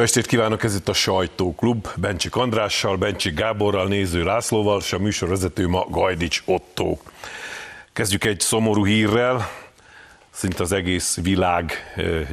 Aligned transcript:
Jó 0.00 0.06
estét 0.06 0.26
kívánok, 0.26 0.64
ez 0.64 0.74
itt 0.74 0.88
a 0.88 0.92
Sajtóklub, 0.92 1.88
Bencsik 1.96 2.36
Andrással, 2.36 2.96
Bencsik 2.96 3.34
Gáborral, 3.34 3.86
Néző 3.86 4.24
Lászlóval, 4.24 4.80
és 4.80 4.92
a 4.92 4.98
műsorvezető 4.98 5.68
ma 5.68 5.86
Gajdics 5.90 6.42
Otto. 6.44 6.98
Kezdjük 7.92 8.24
egy 8.24 8.40
szomorú 8.40 8.86
hírrel, 8.86 9.50
szinte 10.30 10.62
az 10.62 10.72
egész 10.72 11.18
világ 11.22 11.72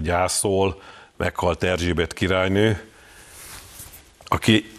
gyászol, 0.01 0.81
meghalt 1.17 1.63
Erzsébet 1.63 2.13
királynő, 2.13 2.83
aki 4.25 4.71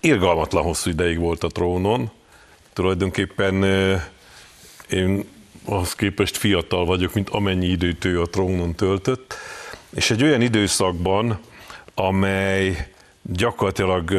irgalmatlan 0.00 0.62
hosszú 0.62 0.90
ideig 0.90 1.18
volt 1.18 1.44
a 1.44 1.48
trónon. 1.48 2.10
Tulajdonképpen 2.72 3.64
én 4.88 5.28
ahhoz 5.64 5.94
képest 5.94 6.36
fiatal 6.36 6.84
vagyok, 6.84 7.14
mint 7.14 7.28
amennyi 7.28 7.66
időt 7.66 8.04
ő 8.04 8.20
a 8.20 8.26
trónon 8.26 8.74
töltött, 8.74 9.34
és 9.94 10.10
egy 10.10 10.22
olyan 10.22 10.40
időszakban, 10.40 11.40
amely 11.94 12.88
gyakorlatilag 13.22 14.10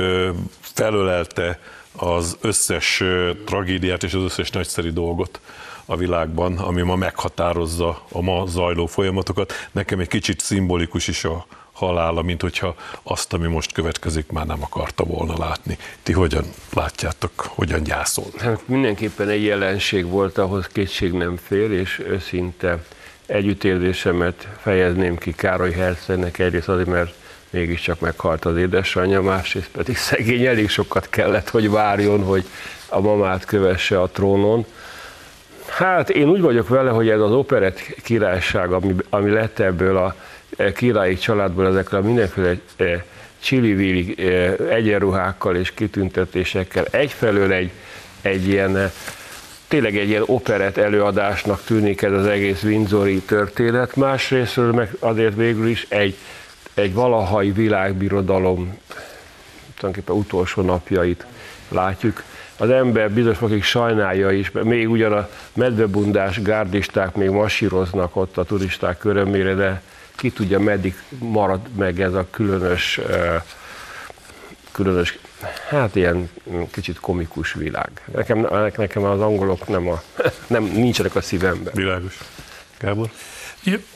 felölelte 0.59 1.59
az 1.95 2.37
összes 2.41 3.03
tragédiát 3.45 4.03
és 4.03 4.13
az 4.13 4.23
összes 4.23 4.49
nagyszerű 4.49 4.89
dolgot 4.89 5.39
a 5.85 5.97
világban, 5.97 6.57
ami 6.57 6.81
ma 6.81 6.95
meghatározza 6.95 8.01
a 8.11 8.21
ma 8.21 8.45
zajló 8.47 8.85
folyamatokat. 8.85 9.53
Nekem 9.71 9.99
egy 9.99 10.07
kicsit 10.07 10.39
szimbolikus 10.39 11.07
is 11.07 11.23
a 11.23 11.45
halála, 11.71 12.21
mint 12.21 12.41
hogyha 12.41 12.75
azt, 13.03 13.33
ami 13.33 13.47
most 13.47 13.71
következik, 13.71 14.31
már 14.31 14.45
nem 14.45 14.63
akarta 14.63 15.03
volna 15.03 15.37
látni. 15.37 15.77
Ti 16.03 16.11
hogyan 16.11 16.45
látjátok, 16.73 17.31
hogyan 17.35 17.83
gyászol? 17.83 18.25
Hát 18.37 18.67
mindenképpen 18.67 19.29
egy 19.29 19.43
jelenség 19.43 20.05
volt, 20.05 20.37
ahhoz 20.37 20.67
kétség 20.67 21.11
nem 21.11 21.37
fér, 21.47 21.71
és 21.71 21.99
őszinte 22.07 22.83
együttérzésemet 23.25 24.47
fejezném 24.61 25.17
ki 25.17 25.31
Károly 25.31 25.71
Hercegnek 25.71 26.39
egyrészt 26.39 26.69
azért, 26.69 26.87
mert 26.87 27.13
mégiscsak 27.55 27.99
meghalt 27.99 28.45
az 28.45 28.57
édesanyja, 28.57 29.21
másrészt 29.21 29.69
pedig 29.71 29.97
szegény 29.97 30.45
elég 30.45 30.69
sokat 30.69 31.09
kellett, 31.09 31.49
hogy 31.49 31.69
várjon, 31.69 32.23
hogy 32.23 32.45
a 32.89 32.99
mamát 32.99 33.45
kövesse 33.45 34.01
a 34.01 34.07
trónon. 34.07 34.65
Hát 35.67 36.09
én 36.09 36.29
úgy 36.29 36.41
vagyok 36.41 36.67
vele, 36.67 36.89
hogy 36.89 37.09
ez 37.09 37.19
az 37.19 37.31
operett 37.31 37.79
királyság, 38.03 38.71
ami, 38.71 38.95
ami 39.09 39.29
lett 39.29 39.59
ebből 39.59 39.97
a 39.97 40.15
e, 40.57 40.71
királyi 40.71 41.15
családból, 41.15 41.67
ezekkel 41.67 41.99
a 41.99 42.01
mindenféle 42.01 42.55
e, 42.77 43.05
csili 43.39 44.15
e, 44.17 44.23
egyenruhákkal 44.69 45.55
és 45.55 45.73
kitüntetésekkel 45.73 46.85
egyfelől 46.91 47.51
egy, 47.51 47.71
egy 48.21 48.47
ilyen 48.47 48.91
tényleg 49.67 49.97
egy 49.97 50.09
ilyen 50.09 50.23
operett 50.25 50.77
előadásnak 50.77 51.63
tűnik 51.63 52.01
ez 52.01 52.11
az 52.11 52.25
egész 52.25 52.63
Windsori 52.63 53.19
történet, 53.19 53.95
másrésztről 53.95 54.71
meg 54.71 54.95
azért 54.99 55.35
végül 55.35 55.67
is 55.67 55.85
egy 55.89 56.15
egy 56.75 56.93
valahai 56.93 57.51
világbirodalom 57.51 58.77
tulajdonképpen 59.75 60.15
utolsó 60.15 60.61
napjait 60.61 61.25
látjuk. 61.69 62.23
Az 62.57 62.69
ember 62.69 63.11
bizonyos 63.11 63.37
fokig 63.37 63.63
sajnálja 63.63 64.31
is, 64.31 64.51
mert 64.51 64.65
még 64.65 64.89
ugyan 64.89 65.13
a 65.13 65.29
medvebundás 65.53 66.41
gárdisták 66.41 67.15
még 67.15 67.29
masíroznak 67.29 68.15
ott 68.15 68.37
a 68.37 68.43
turisták 68.43 68.97
körömére, 68.97 69.53
de 69.53 69.81
ki 70.15 70.31
tudja, 70.31 70.59
meddig 70.59 70.95
marad 71.19 71.59
meg 71.75 72.01
ez 72.01 72.13
a 72.13 72.27
különös, 72.29 72.99
különös 74.71 75.17
hát 75.69 75.95
ilyen 75.95 76.29
kicsit 76.71 76.99
komikus 76.99 77.53
világ. 77.53 77.89
Nekem, 78.13 78.47
nekem 78.75 79.03
az 79.03 79.21
angolok 79.21 79.67
nem, 79.67 79.87
a, 79.87 80.01
nem 80.47 80.63
nincsenek 80.63 81.15
a 81.15 81.21
szívemben. 81.21 81.73
Világos. 81.75 82.17
Gábor? 82.79 83.09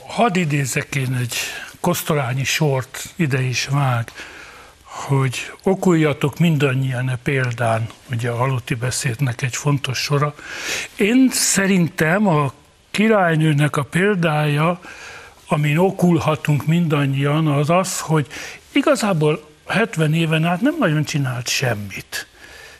Hadd 0.06 0.36
idézek 0.36 0.94
én 0.94 1.18
egy 1.20 1.34
kosztolányi 1.80 2.44
sort 2.44 3.12
ide 3.16 3.40
is 3.40 3.66
vág, 3.66 4.12
hogy 4.82 5.52
okuljatok 5.62 6.38
mindannyian 6.38 7.08
a 7.08 7.18
példán, 7.22 7.88
ugye 8.10 8.30
a 8.30 8.36
halotti 8.36 8.74
beszédnek 8.74 9.42
egy 9.42 9.56
fontos 9.56 9.98
sora. 9.98 10.34
Én 10.96 11.28
szerintem 11.32 12.26
a 12.26 12.52
királynőnek 12.90 13.76
a 13.76 13.82
példája, 13.82 14.80
amin 15.46 15.76
okulhatunk 15.76 16.66
mindannyian, 16.66 17.46
az 17.46 17.70
az, 17.70 18.00
hogy 18.00 18.26
igazából 18.72 19.48
70 19.66 20.14
éven 20.14 20.44
át 20.44 20.60
nem 20.60 20.74
nagyon 20.78 21.04
csinált 21.04 21.48
semmit. 21.48 22.26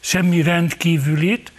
Semmi 0.01 0.43
rendkívülit, 0.43 1.53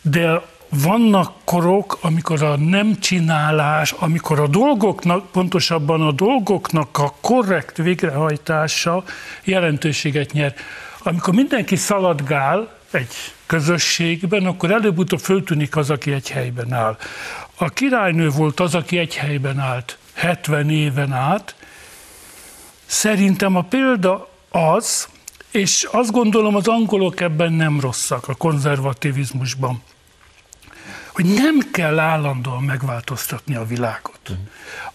de 0.00 0.42
vannak 0.82 1.32
korok, 1.44 1.98
amikor 2.00 2.42
a 2.42 2.56
nem 2.56 2.98
csinálás, 3.00 3.92
amikor 3.92 4.40
a 4.40 4.46
dolgoknak, 4.46 5.30
pontosabban 5.30 6.02
a 6.02 6.12
dolgoknak 6.12 6.98
a 6.98 7.14
korrekt 7.20 7.76
végrehajtása 7.76 9.04
jelentőséget 9.44 10.32
nyer. 10.32 10.54
Amikor 11.02 11.34
mindenki 11.34 11.76
szaladgál 11.76 12.78
egy 12.90 13.14
közösségben, 13.46 14.46
akkor 14.46 14.70
előbb-utóbb 14.70 15.20
föltűnik 15.20 15.76
az, 15.76 15.90
aki 15.90 16.12
egy 16.12 16.30
helyben 16.30 16.72
áll. 16.72 16.96
A 17.56 17.68
királynő 17.68 18.28
volt 18.28 18.60
az, 18.60 18.74
aki 18.74 18.98
egy 18.98 19.14
helyben 19.14 19.58
állt 19.58 19.98
70 20.14 20.70
éven 20.70 21.12
át. 21.12 21.54
Szerintem 22.86 23.56
a 23.56 23.62
példa 23.62 24.28
az, 24.50 25.08
és 25.50 25.88
azt 25.90 26.10
gondolom 26.10 26.54
az 26.54 26.68
angolok 26.68 27.20
ebben 27.20 27.52
nem 27.52 27.80
rosszak 27.80 28.28
a 28.28 28.34
konzervativizmusban, 28.34 29.82
hogy 31.14 31.24
nem 31.24 31.58
kell 31.72 31.98
állandóan 31.98 32.62
megváltoztatni 32.62 33.54
a 33.54 33.64
világot. 33.64 34.30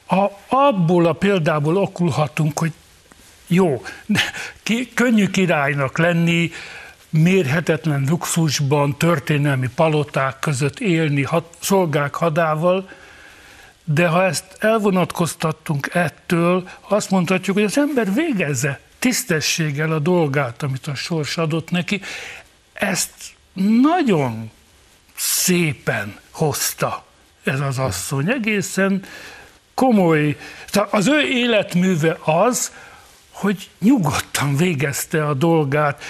A, 0.07 0.25
abból 0.47 1.06
a 1.06 1.13
példából 1.13 1.78
okulhatunk, 1.78 2.59
hogy 2.59 2.72
jó, 3.47 3.84
ki, 4.63 4.90
könnyű 4.94 5.28
királynak 5.28 5.97
lenni, 5.97 6.52
mérhetetlen 7.09 8.06
luxusban, 8.09 8.97
történelmi 8.97 9.69
paloták 9.75 10.40
között 10.40 10.80
élni, 10.80 11.24
hat, 11.24 11.56
szolgák 11.59 12.16
hadával, 12.16 12.90
de 13.84 14.07
ha 14.07 14.24
ezt 14.24 14.46
elvonatkoztattunk 14.59 15.90
ettől, 15.94 16.69
azt 16.88 17.09
mondhatjuk, 17.09 17.56
hogy 17.56 17.66
az 17.66 17.78
ember 17.78 18.13
végezze 18.13 18.80
tisztességgel 19.00 19.91
a 19.91 20.00
dolgát, 20.00 20.63
amit 20.63 20.88
a 20.88 20.96
sors 20.96 21.38
adott 21.38 21.72
neki. 21.72 22.01
Ezt 22.74 23.13
nagyon 23.81 24.51
szépen 25.19 26.19
hozta 26.31 27.06
ez 27.44 27.59
az 27.59 27.80
asszony. 27.80 28.30
Egészen 28.30 29.03
komoly. 29.74 30.38
Az 30.90 31.07
ő 31.07 31.22
életműve 31.22 32.18
az, 32.24 32.72
hogy 33.31 33.69
nyugodtan 33.80 34.56
végezte 34.56 35.25
a 35.28 35.34
dolgát. 35.34 36.03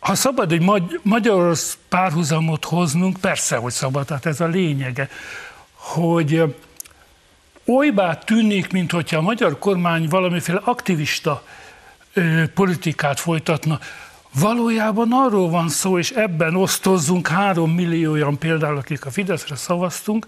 Ha 0.00 0.14
szabad 0.14 0.52
egy 0.52 0.62
magy- 0.62 1.00
magyar 1.02 1.56
párhuzamot 1.88 2.64
hoznunk, 2.64 3.20
persze, 3.20 3.56
hogy 3.56 3.72
szabad, 3.72 4.06
tehát 4.06 4.26
ez 4.26 4.40
a 4.40 4.46
lényege, 4.46 5.08
hogy 5.72 6.56
olybá 7.64 8.14
tűnik, 8.14 8.72
mint 8.72 8.92
a 8.92 9.20
magyar 9.20 9.58
kormány 9.58 10.08
valamiféle 10.08 10.60
aktivista 10.64 11.44
politikát 12.54 13.20
folytatna. 13.20 13.80
Valójában 14.34 15.08
arról 15.12 15.50
van 15.50 15.68
szó, 15.68 15.98
és 15.98 16.10
ebben 16.10 16.56
osztozzunk 16.56 17.28
három 17.28 17.70
millióan 17.70 18.38
például, 18.38 18.76
akik 18.76 19.06
a 19.06 19.10
Fideszre 19.10 19.56
szavaztunk, 19.56 20.26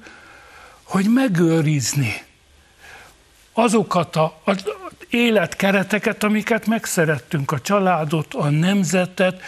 hogy 0.82 1.06
megőrizni 1.12 2.22
azokat 3.52 4.16
a, 4.16 4.40
a 4.44 4.54
életkereteket, 5.10 6.24
amiket 6.24 6.66
megszerettünk, 6.66 7.52
a 7.52 7.60
családot, 7.60 8.34
a 8.34 8.50
nemzetet. 8.50 9.42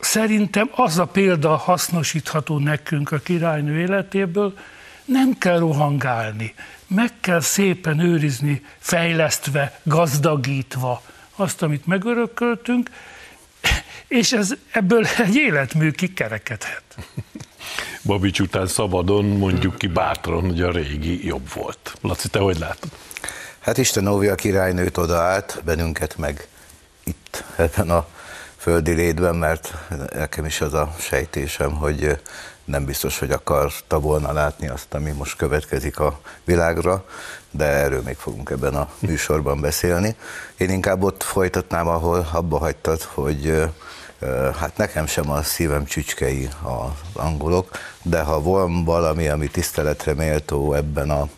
Szerintem 0.00 0.70
az 0.74 0.98
a 0.98 1.04
példa 1.04 1.56
hasznosítható 1.56 2.58
nekünk 2.58 3.12
a 3.12 3.18
királynő 3.18 3.78
életéből, 3.80 4.58
nem 5.04 5.38
kell 5.38 5.58
rohangálni, 5.58 6.54
meg 6.86 7.12
kell 7.20 7.40
szépen 7.40 7.98
őrizni, 7.98 8.64
fejlesztve, 8.78 9.80
gazdagítva 9.82 11.02
azt, 11.36 11.62
amit 11.62 11.86
megörököltünk, 11.86 12.90
és 14.08 14.32
ez, 14.32 14.54
ebből 14.72 15.06
egy 15.18 15.36
életmű 15.36 15.90
kikerekedhet. 15.90 16.82
Babics 18.02 18.40
után 18.40 18.66
szabadon, 18.66 19.24
mondjuk 19.24 19.78
ki 19.78 19.86
bátran, 19.86 20.40
hogy 20.40 20.62
a 20.62 20.70
régi 20.70 21.26
jobb 21.26 21.52
volt. 21.54 21.98
Laci, 22.00 22.28
te 22.28 22.38
hogy 22.38 22.58
látod? 22.58 22.90
Hát 23.58 23.78
Isten 23.78 24.06
óvja 24.06 24.32
a 24.32 24.34
királynőt 24.34 24.96
odaállt, 24.96 25.62
bennünket 25.64 26.16
meg 26.16 26.48
itt 27.04 27.44
ebben 27.56 27.90
a 27.90 28.06
földi 28.56 28.92
létben, 28.92 29.34
mert 29.34 29.74
nekem 30.14 30.44
is 30.44 30.60
az 30.60 30.74
a 30.74 30.94
sejtésem, 30.98 31.72
hogy 31.72 32.20
nem 32.70 32.84
biztos, 32.84 33.18
hogy 33.18 33.30
akarta 33.30 34.00
volna 34.00 34.32
látni 34.32 34.68
azt, 34.68 34.94
ami 34.94 35.10
most 35.10 35.36
következik 35.36 35.98
a 35.98 36.20
világra, 36.44 37.04
de 37.50 37.64
erről 37.64 38.02
még 38.02 38.16
fogunk 38.16 38.50
ebben 38.50 38.74
a 38.74 38.88
műsorban 38.98 39.60
beszélni. 39.60 40.16
Én 40.56 40.70
inkább 40.70 41.02
ott 41.02 41.22
folytatnám, 41.22 41.88
ahol 41.88 42.28
abba 42.32 42.58
hagytad, 42.58 43.02
hogy 43.02 43.70
hát 44.58 44.76
nekem 44.76 45.06
sem 45.06 45.30
a 45.30 45.42
szívem 45.42 45.84
csücskei 45.84 46.48
az 46.62 47.22
angolok, 47.22 47.70
de 48.02 48.20
ha 48.20 48.42
van 48.42 48.84
valami, 48.84 49.28
ami 49.28 49.48
tiszteletre 49.48 50.14
méltó 50.14 50.72
ebben 50.74 51.10
a 51.10 51.28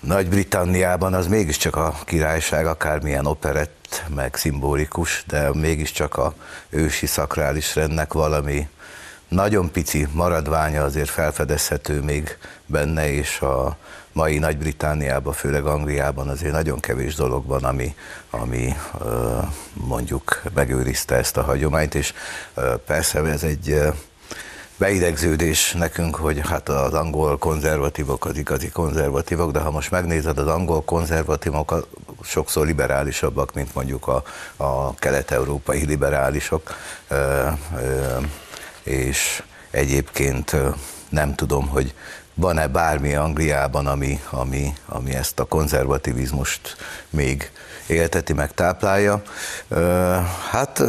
Nagy-Britanniában 0.00 1.14
az 1.14 1.26
mégiscsak 1.26 1.76
a 1.76 1.94
királyság, 2.04 2.66
akármilyen 2.66 3.26
operett, 3.26 4.04
meg 4.14 4.34
szimbolikus, 4.34 5.24
de 5.26 5.50
mégiscsak 5.54 6.16
a 6.16 6.34
ősi 6.70 7.06
szakrális 7.06 7.74
rendnek 7.74 8.12
valami 8.12 8.68
nagyon 9.32 9.70
pici 9.70 10.08
maradványa 10.12 10.82
azért 10.82 11.08
felfedezhető 11.08 12.00
még 12.00 12.38
benne, 12.66 13.12
és 13.12 13.40
a 13.40 13.76
mai 14.12 14.38
Nagy-Britániában, 14.38 15.32
főleg 15.32 15.64
Angliában 15.64 16.28
azért 16.28 16.52
nagyon 16.52 16.80
kevés 16.80 17.14
dolog 17.14 17.46
van, 17.46 17.64
ami, 17.64 17.94
ami 18.30 18.74
mondjuk 19.72 20.42
megőrizte 20.54 21.14
ezt 21.14 21.36
a 21.36 21.42
hagyományt, 21.42 21.94
és 21.94 22.12
persze 22.86 23.22
ez 23.22 23.42
egy 23.42 23.92
beidegződés 24.76 25.72
nekünk, 25.72 26.14
hogy 26.16 26.40
hát 26.48 26.68
az 26.68 26.94
angol 26.94 27.38
konzervatívok 27.38 28.24
az 28.24 28.36
igazi 28.36 28.70
konzervatívok, 28.70 29.50
de 29.50 29.58
ha 29.58 29.70
most 29.70 29.90
megnézed, 29.90 30.38
az 30.38 30.46
angol 30.46 30.82
konzervatívok 30.82 31.88
sokszor 32.22 32.66
liberálisabbak, 32.66 33.54
mint 33.54 33.74
mondjuk 33.74 34.06
a, 34.08 34.22
a 34.56 34.94
kelet-európai 34.94 35.84
liberálisok, 35.84 36.74
és 38.82 39.42
egyébként 39.70 40.56
nem 41.08 41.34
tudom, 41.34 41.68
hogy 41.68 41.94
van-e 42.34 42.66
bármi 42.66 43.14
Angliában, 43.14 43.86
ami, 43.86 44.20
ami, 44.30 44.74
ami 44.86 45.14
ezt 45.14 45.40
a 45.40 45.44
konzervativizmust 45.44 46.76
még 47.10 47.50
élteti, 47.86 48.32
meg 48.32 48.54
táplálja. 48.54 49.22
Hát 50.50 50.82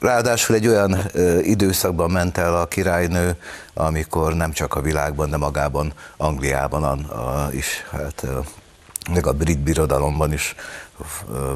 Ráadásul 0.00 0.54
egy 0.54 0.66
olyan 0.66 0.98
időszakban 1.42 2.10
ment 2.10 2.38
el 2.38 2.56
a 2.56 2.66
királynő, 2.66 3.36
amikor 3.74 4.34
nem 4.34 4.52
csak 4.52 4.74
a 4.74 4.80
világban, 4.80 5.30
de 5.30 5.36
magában 5.36 5.92
Angliában 6.16 7.10
is, 7.52 7.84
hát 7.90 8.26
meg 9.10 9.26
a 9.26 9.32
brit 9.32 9.58
birodalomban 9.58 10.32
is 10.32 10.54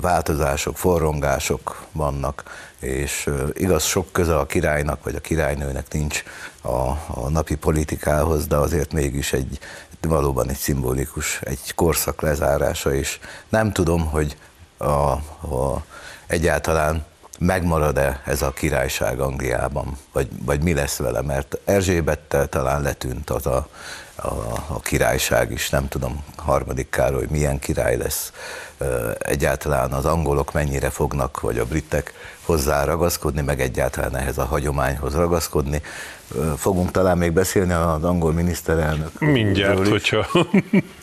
változások, 0.01 0.77
forrongások 0.77 1.85
vannak, 1.93 2.43
és 2.79 3.31
igaz 3.53 3.85
sok 3.85 4.13
köze 4.13 4.37
a 4.37 4.47
királynak 4.47 5.05
vagy 5.05 5.15
a 5.15 5.21
királynőnek 5.21 5.93
nincs 5.93 6.23
a, 6.61 6.89
a 7.07 7.29
napi 7.29 7.55
politikához, 7.55 8.47
de 8.47 8.57
azért 8.57 8.93
mégis 8.93 9.33
egy 9.33 9.59
valóban 10.01 10.49
egy 10.49 10.57
szimbolikus, 10.57 11.41
egy 11.43 11.75
korszak 11.75 12.21
lezárása, 12.21 12.95
és 12.95 13.19
nem 13.49 13.73
tudom, 13.73 14.07
hogy 14.07 14.37
a, 14.77 14.85
a, 14.85 15.85
egyáltalán 16.27 17.05
megmarad-e 17.39 18.23
ez 18.25 18.43
a 18.43 18.51
királyság 18.51 19.21
Angliában, 19.21 19.99
vagy, 20.13 20.29
vagy 20.45 20.63
mi 20.63 20.75
lesz 20.75 20.97
vele, 20.97 21.23
mert 21.23 21.59
Erzsébettel 21.65 22.49
talán 22.49 22.83
letűnt 22.83 23.31
az 23.31 23.47
a, 23.47 23.69
a, 24.17 24.29
a 24.69 24.81
királyság 24.81 25.51
is, 25.51 25.71
nem 25.71 25.89
tudom, 25.89 26.25
harmadik 26.37 26.91
Károly 26.91 27.27
milyen 27.31 27.59
király 27.59 27.97
lesz, 27.97 28.33
egyáltalán 29.19 29.93
az 29.93 30.05
angolok 30.05 30.53
mennyire 30.53 30.91
fognak, 30.91 31.41
vagy 31.41 31.59
a 31.59 31.65
britek 31.65 32.13
hozzá 32.45 32.85
ragaszkodni, 32.85 33.41
meg 33.41 33.61
egyáltalán 33.61 34.17
ehhez 34.17 34.39
a 34.39 34.45
hagyományhoz 34.45 35.15
ragaszkodni. 35.15 35.83
Fogunk 36.57 36.91
talán 36.91 37.19
még 37.19 37.33
beszélni 37.33 37.73
az 37.73 38.05
angol 38.05 38.33
miniszterelnök. 38.33 39.21
Mindjárt, 39.21 39.89
hogyha... 39.89 40.27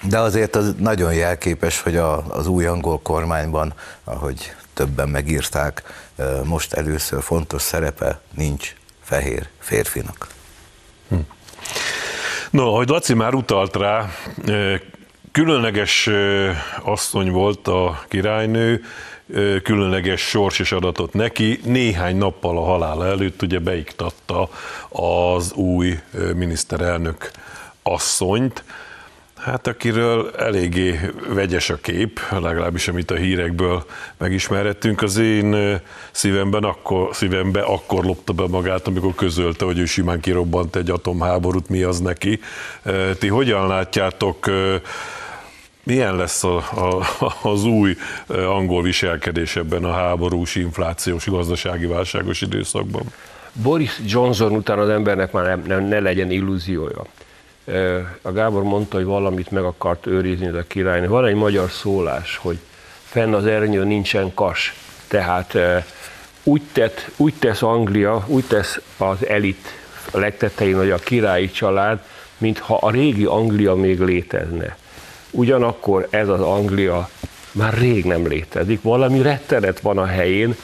De 0.04 0.20
azért 0.20 0.56
az 0.56 0.74
nagyon 0.78 1.14
jelképes, 1.14 1.82
hogy 1.82 1.96
a, 1.96 2.26
az 2.28 2.48
új 2.48 2.66
angol 2.66 3.00
kormányban, 3.02 3.74
ahogy 4.04 4.54
többen 4.74 5.10
megírták, 5.10 5.84
most 6.44 6.74
először 6.74 7.22
fontos 7.22 7.62
szerepe 7.62 8.22
nincs 8.36 8.76
fehér 9.04 9.48
férfinak. 9.60 10.28
Hm. 11.10 11.16
No, 12.52 12.68
ahogy 12.68 12.90
Laci 12.90 13.14
már 13.14 13.34
utalt 13.34 13.76
rá, 13.76 14.10
különleges 15.32 16.10
asszony 16.84 17.32
volt 17.32 17.68
a 17.68 18.04
királynő, 18.08 18.84
különleges 19.64 20.22
sors 20.22 20.60
is 20.60 20.72
adatot 20.72 21.14
neki. 21.14 21.60
Néhány 21.64 22.18
nappal 22.18 22.58
a 22.58 22.64
halála 22.64 23.06
előtt 23.06 23.42
ugye 23.42 23.60
beiktatta 23.60 24.50
az 24.90 25.54
új 25.54 26.00
miniszterelnök 26.36 27.32
asszonyt, 27.84 28.64
Hát 29.42 29.68
akiről 29.68 30.32
eléggé 30.38 31.00
vegyes 31.28 31.70
a 31.70 31.76
kép, 31.76 32.20
legalábbis 32.30 32.88
amit 32.88 33.12
a 33.12 33.16
hírekből 33.16 33.86
megismerhettünk, 34.18 35.02
az 35.02 35.18
én 35.18 35.80
szívemben 36.12 36.64
akkor, 36.64 37.16
szívembe 37.16 37.62
akkor 37.62 38.04
lopta 38.04 38.34
be 38.34 38.48
magát, 38.48 38.88
amikor 38.88 39.16
közölte, 39.16 39.66
hogy 39.66 39.80
ő 39.80 39.86
simán 39.86 40.20
kirobbant 40.20 40.76
egy 40.76 40.90
atomháborút, 40.90 41.70
mi 41.70 41.82
az 41.82 42.00
neki. 42.00 42.40
Ti 43.20 43.28
hogyan 43.28 43.68
látjátok, 43.68 44.50
milyen 45.84 46.16
lesz 46.16 46.44
a, 46.44 46.58
a, 46.58 47.06
az 47.42 47.64
új 47.64 47.96
angol 48.28 48.82
viselkedés 48.82 49.56
ebben 49.56 49.84
a 49.84 49.94
háborús, 49.94 50.56
inflációs, 50.56 51.26
gazdasági 51.26 51.86
válságos 51.86 52.42
időszakban? 52.42 53.04
Boris 53.54 54.00
Johnson 54.06 54.52
után 54.52 54.80
az 54.80 54.90
embernek 54.90 55.32
már 55.32 55.46
nem, 55.46 55.64
nem, 55.68 55.84
ne 55.84 56.00
legyen 56.00 56.32
illúziója 56.32 57.06
a 58.22 58.32
Gábor 58.32 58.64
mondta, 58.64 58.98
hogy 58.98 59.06
valamit 59.06 59.52
meg 59.52 59.64
akart 59.64 60.06
őrizni 60.06 60.48
a 60.48 60.64
királynő. 60.68 61.08
Van 61.08 61.26
egy 61.26 61.36
magyar 61.36 61.70
szólás, 61.70 62.38
hogy 62.38 62.58
fenn 63.04 63.34
az 63.34 63.46
ernyő 63.46 63.84
nincsen 63.84 64.34
kas. 64.34 64.74
Tehát 65.08 65.58
úgy, 66.44 66.62
tett, 66.72 67.10
úgy 67.18 67.34
tesz 67.40 67.62
Anglia, 67.62 68.24
úgy 68.28 68.44
tesz 68.44 68.80
az 68.98 69.26
elit 69.28 69.68
a 70.12 70.18
legtetején, 70.18 70.78
hogy 70.78 70.92
a 70.92 70.98
királyi 70.98 71.52
család, 71.52 72.00
mintha 72.38 72.76
a 72.76 72.92
régi 72.92 73.26
Anglia 73.26 73.76
még 73.76 74.00
létezne. 74.00 74.78
Ugyanakkor 75.32 76.08
ez 76.10 76.28
az 76.28 76.42
Anglia 76.42 77.10
már 77.52 77.74
rég 77.74 78.06
nem 78.06 78.28
létezik. 78.28 78.82
Valami 78.82 79.22
rettenet 79.22 79.80
van 79.80 79.98
a 79.98 80.06
helyén, 80.06 80.56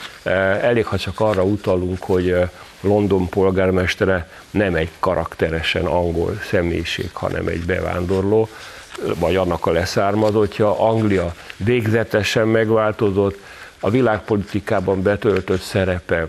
elég 0.61 0.85
ha 0.85 0.97
csak 0.97 1.19
arra 1.19 1.43
utalunk, 1.43 2.03
hogy 2.03 2.35
London 2.81 3.29
polgármestere 3.29 4.29
nem 4.51 4.75
egy 4.75 4.89
karakteresen 4.99 5.85
angol 5.85 6.39
személyiség, 6.49 7.09
hanem 7.13 7.47
egy 7.47 7.65
bevándorló, 7.65 8.49
vagy 9.19 9.35
annak 9.35 9.65
a 9.65 9.71
leszármazottja. 9.71 10.79
Anglia 10.79 11.33
végzetesen 11.57 12.47
megváltozott, 12.47 13.39
a 13.79 13.89
világpolitikában 13.89 15.01
betöltött 15.01 15.61
szerepe, 15.61 16.27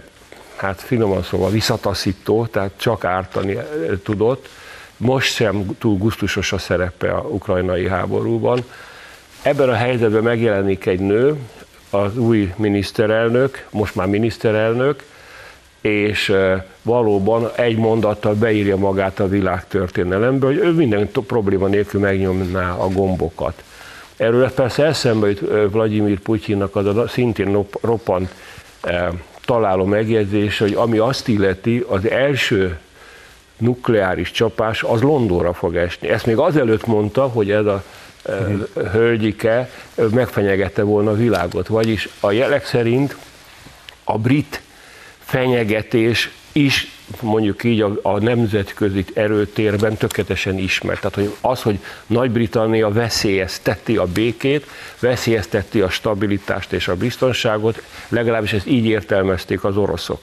hát 0.57 0.81
finoman 0.81 1.23
szóval 1.23 1.51
visszataszító, 1.51 2.47
tehát 2.47 2.71
csak 2.77 3.05
ártani 3.05 3.57
eh, 3.57 3.65
tudott. 4.05 4.49
Most 4.97 5.35
sem 5.35 5.77
túl 5.79 5.97
gusztusos 5.97 6.53
a 6.53 6.59
szerepe 6.59 7.11
a 7.11 7.21
ukrajnai 7.21 7.89
háborúban. 7.89 8.65
Ebben 9.43 9.69
a 9.69 9.75
helyzetben 9.75 10.23
megjelenik 10.23 10.87
egy 10.87 11.01
nő, 11.01 11.37
az 11.91 12.19
új 12.19 12.53
miniszterelnök, 12.57 13.67
most 13.71 13.95
már 13.95 14.07
miniszterelnök, 14.07 15.05
és 15.81 16.33
valóban 16.83 17.51
egy 17.55 17.77
mondattal 17.77 18.35
beírja 18.35 18.77
magát 18.77 19.21
a 19.21 19.29
világtörténelembe, 19.29 20.47
hogy 20.47 20.57
ő 20.57 20.71
minden 20.71 21.11
probléma 21.27 21.67
nélkül 21.67 22.01
megnyomná 22.01 22.73
a 22.73 22.89
gombokat. 22.89 23.63
Erről 24.17 24.51
persze 24.51 24.85
eszembe 24.85 25.29
jut 25.29 25.41
Vladimir 25.71 26.19
Putyinnak 26.19 26.77
az 26.77 26.87
a 26.87 27.09
szintén 27.09 27.67
roppant 27.81 28.35
találó 29.45 29.85
megjegyzés, 29.85 30.59
hogy 30.59 30.75
ami 30.75 30.99
azt 30.99 31.29
illeti, 31.29 31.85
az 31.89 32.09
első 32.09 32.79
nukleáris 33.57 34.31
csapás 34.31 34.83
az 34.83 35.03
Londonra 35.03 35.53
fog 35.53 35.77
esni. 35.77 36.09
Ezt 36.09 36.27
még 36.27 36.37
azelőtt 36.37 36.87
mondta, 36.87 37.23
hogy 37.23 37.51
ez 37.51 37.65
a 37.65 37.83
hölgyike 38.93 39.71
megfenyegette 39.95 40.83
volna 40.83 41.11
a 41.11 41.15
világot. 41.15 41.67
Vagyis 41.67 42.09
a 42.21 42.31
jelek 42.31 42.67
szerint 42.67 43.17
a 44.05 44.19
brit 44.19 44.63
fenyegetés 45.29 46.31
is 46.53 46.91
mondjuk 47.21 47.65
így 47.65 47.81
a, 47.81 47.99
a 48.03 48.19
nemzetközi 48.19 49.05
erőtérben 49.15 49.97
tökéletesen 49.97 50.59
ismert. 50.59 51.01
Tehát 51.01 51.15
hogy 51.15 51.35
az, 51.41 51.63
hogy 51.63 51.79
Nagy-Britannia 52.07 52.89
veszélyezteti 52.89 53.97
a 53.97 54.05
békét, 54.05 54.67
veszélyezteti 54.99 55.81
a 55.81 55.91
stabilitást 55.91 56.73
és 56.73 56.89
a 56.89 56.97
biztonságot, 56.97 57.83
legalábbis 58.09 58.53
ezt 58.53 58.67
így 58.67 58.85
értelmezték 58.85 59.65
az 59.65 59.77
oroszok, 59.77 60.21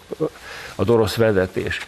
az 0.76 0.90
orosz 0.90 1.16
vezetés. 1.16 1.80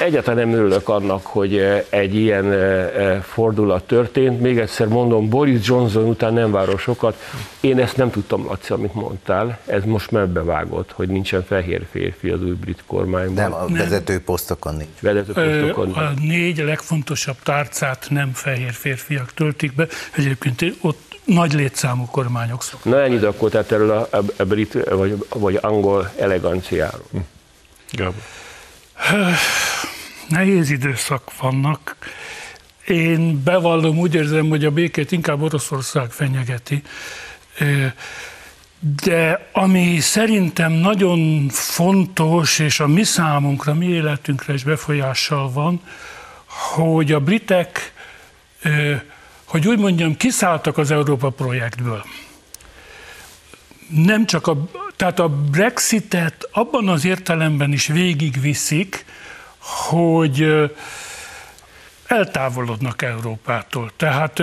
Egyáltalán 0.00 0.48
nem 0.48 0.58
örülök 0.58 0.88
annak, 0.88 1.26
hogy 1.26 1.56
eh, 1.56 1.84
egy 1.88 2.14
ilyen 2.14 2.52
eh, 2.52 2.86
eh, 2.86 3.22
fordulat 3.22 3.84
történt. 3.84 4.40
Még 4.40 4.58
egyszer 4.58 4.86
mondom, 4.88 5.28
Boris 5.28 5.66
Johnson 5.66 6.04
után 6.04 6.32
nem 6.32 6.50
várok 6.50 6.78
sokat. 6.78 7.22
Én 7.60 7.78
ezt 7.78 7.96
nem 7.96 8.10
tudtam, 8.10 8.46
Laci, 8.46 8.72
amit 8.72 8.94
mondtál. 8.94 9.58
Ez 9.66 9.84
most 9.84 10.10
megbevágott, 10.10 10.92
hogy 10.92 11.08
nincsen 11.08 11.44
fehér 11.44 11.86
férfi 11.90 12.28
az 12.28 12.42
új 12.42 12.54
brit 12.60 12.82
kormányban. 12.86 13.34
Nem, 13.34 13.52
a 13.52 13.66
vezető 13.68 14.20
posztokon 14.20 14.74
nincs. 14.74 15.00
Vezető 15.00 15.32
posztokon 15.32 15.92
A 15.92 16.12
négy 16.20 16.58
legfontosabb 16.58 17.36
tárcát 17.42 18.06
nem 18.10 18.32
fehér 18.32 18.72
férfiak 18.72 19.34
töltik 19.34 19.74
be. 19.74 19.86
Egyébként 20.16 20.64
ott 20.80 21.18
nagy 21.24 21.52
létszámú 21.52 22.04
kormányok 22.04 22.62
szoktak. 22.62 22.92
Na 22.92 23.02
ennyit 23.02 23.22
akkor 23.22 23.50
tehát 23.50 23.72
erről 23.72 23.90
a, 23.90 24.08
a, 24.16 24.22
a 24.36 24.44
brit 24.44 24.72
vagy, 24.90 25.24
vagy 25.28 25.58
angol 25.60 26.10
eleganciáról. 26.18 27.06
Hm. 27.12 27.18
Gábor. 27.92 28.22
Nehéz 30.28 30.70
időszak 30.70 31.38
vannak. 31.40 31.96
én 32.86 33.42
bevallom, 33.42 33.98
úgy 33.98 34.14
érzem, 34.14 34.48
hogy 34.48 34.64
a 34.64 34.70
békét 34.70 35.12
inkább 35.12 35.42
Oroszország 35.42 36.10
fenyegeti. 36.10 36.82
De 39.04 39.48
ami 39.52 40.00
szerintem 40.00 40.72
nagyon 40.72 41.48
fontos, 41.48 42.58
és 42.58 42.80
a 42.80 42.86
mi 42.86 43.04
számunkra, 43.04 43.74
mi 43.74 43.86
életünkre 43.86 44.52
is 44.52 44.64
befolyással 44.64 45.52
van, 45.52 45.80
hogy 46.46 47.12
a 47.12 47.20
britek, 47.20 47.92
hogy 49.44 49.68
úgy 49.68 49.78
mondjam, 49.78 50.16
kiszálltak 50.16 50.78
az 50.78 50.90
Európa 50.90 51.30
projektből. 51.30 52.04
Nem 53.90 54.26
csak 54.26 54.46
a, 54.46 54.66
tehát 54.96 55.18
a 55.18 55.28
Brexitet 55.28 56.48
abban 56.52 56.88
az 56.88 57.04
értelemben 57.04 57.72
is 57.72 57.86
végigviszik, 57.86 59.04
hogy 59.88 60.46
eltávolodnak 62.06 63.02
Európától. 63.02 63.90
Tehát 63.96 64.42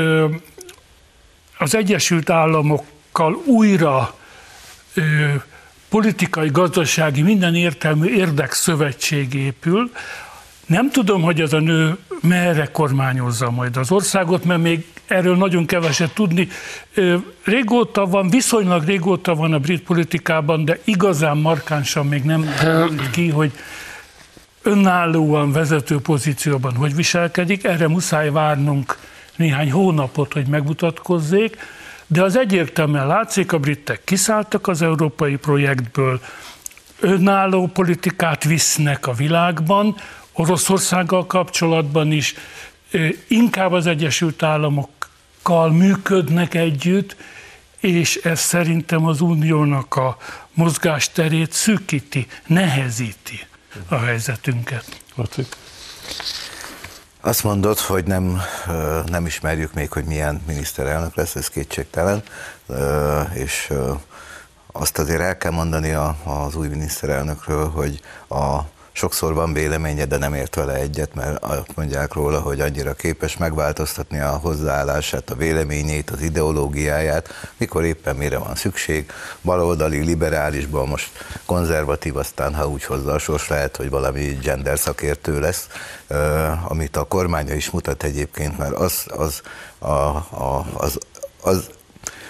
az 1.57 1.75
Egyesült 1.75 2.29
Államokkal 2.29 3.33
újra 3.45 4.15
politikai, 5.89 6.49
gazdasági, 6.49 7.21
minden 7.21 7.55
értelmű 7.55 8.07
érdekszövetség 8.07 9.33
épül. 9.33 9.91
Nem 10.65 10.91
tudom, 10.91 11.21
hogy 11.21 11.41
az 11.41 11.53
a 11.53 11.59
nő 11.59 11.97
merre 12.21 12.65
kormányozza 12.71 13.51
majd 13.51 13.77
az 13.77 13.91
országot, 13.91 14.43
mert 14.43 14.61
még 14.61 14.85
erről 15.07 15.35
nagyon 15.35 15.65
keveset 15.65 16.13
tudni. 16.13 16.47
Régóta 17.43 18.05
van, 18.05 18.29
viszonylag 18.29 18.83
régóta 18.83 19.35
van 19.35 19.53
a 19.53 19.59
brit 19.59 19.83
politikában, 19.83 20.65
de 20.65 20.79
igazán 20.83 21.37
markánsan 21.37 22.05
még 22.05 22.23
nem 22.23 22.49
ki, 23.11 23.29
hogy 23.29 23.51
önállóan 24.61 25.51
vezető 25.51 25.99
pozícióban 25.99 26.75
hogy 26.75 26.95
viselkedik, 26.95 27.63
erre 27.63 27.87
muszáj 27.87 28.29
várnunk 28.29 28.97
néhány 29.35 29.71
hónapot, 29.71 30.33
hogy 30.33 30.47
megmutatkozzék, 30.47 31.57
de 32.07 32.23
az 32.23 32.37
egyértelműen 32.37 33.07
látszik, 33.07 33.51
a 33.51 33.57
britek 33.57 34.01
kiszálltak 34.03 34.67
az 34.67 34.81
európai 34.81 35.35
projektből, 35.35 36.21
önálló 36.99 37.67
politikát 37.67 38.43
visznek 38.43 39.07
a 39.07 39.13
világban, 39.13 39.95
Oroszországgal 40.33 41.25
kapcsolatban 41.25 42.11
is, 42.11 42.35
inkább 43.27 43.71
az 43.71 43.87
Egyesült 43.87 44.35
Államokkal 45.47 45.71
működnek 45.71 46.53
együtt, 46.53 47.15
és 47.79 48.15
ez 48.15 48.39
szerintem 48.39 49.05
az 49.05 49.21
uniónak 49.21 49.95
a 49.95 50.17
mozgásterét 50.53 51.51
szűkíti, 51.51 52.27
nehezíti 52.45 53.47
a 53.87 53.95
helyzetünket. 53.95 55.01
Azt 57.21 57.43
mondod, 57.43 57.79
hogy 57.79 58.03
nem, 58.03 58.41
nem 59.05 59.25
ismerjük 59.25 59.73
még, 59.73 59.91
hogy 59.91 60.05
milyen 60.05 60.41
miniszterelnök 60.47 61.15
lesz, 61.15 61.35
ez 61.35 61.49
kétségtelen, 61.49 62.23
és 63.33 63.73
azt 64.71 64.97
azért 64.97 65.21
el 65.21 65.37
kell 65.37 65.51
mondani 65.51 65.91
az 66.23 66.55
új 66.55 66.67
miniszterelnökről, 66.67 67.69
hogy 67.69 68.01
a 68.29 68.59
sokszor 68.97 69.33
van 69.33 69.53
véleménye, 69.53 70.05
de 70.05 70.17
nem 70.17 70.33
ért 70.33 70.55
vele 70.55 70.73
egyet, 70.73 71.13
mert 71.13 71.43
azt 71.43 71.75
mondják 71.75 72.13
róla, 72.13 72.39
hogy 72.39 72.59
annyira 72.59 72.93
képes 72.93 73.37
megváltoztatni 73.37 74.19
a 74.19 74.29
hozzáállását, 74.29 75.29
a 75.29 75.35
véleményét, 75.35 76.09
az 76.09 76.21
ideológiáját, 76.21 77.29
mikor 77.57 77.85
éppen 77.85 78.15
mire 78.15 78.37
van 78.37 78.55
szükség. 78.55 79.11
Baloldali, 79.41 79.99
liberálisban 79.99 80.87
most 80.87 81.09
konzervatív, 81.45 82.17
aztán 82.17 82.55
ha 82.55 82.67
úgy 82.67 82.83
hozza 82.83 83.13
a 83.13 83.17
sors, 83.17 83.47
lehet, 83.47 83.75
hogy 83.75 83.89
valami 83.89 84.37
gender 84.41 84.79
szakértő 84.79 85.39
lesz, 85.39 85.67
amit 86.67 86.95
a 86.95 87.03
kormánya 87.03 87.53
is 87.53 87.69
mutat 87.69 88.03
egyébként, 88.03 88.57
mert 88.57 88.73
az, 88.73 89.05
az, 89.07 89.41
a, 89.79 89.87
a, 89.87 90.65
az, 90.73 90.97
az 91.41 91.69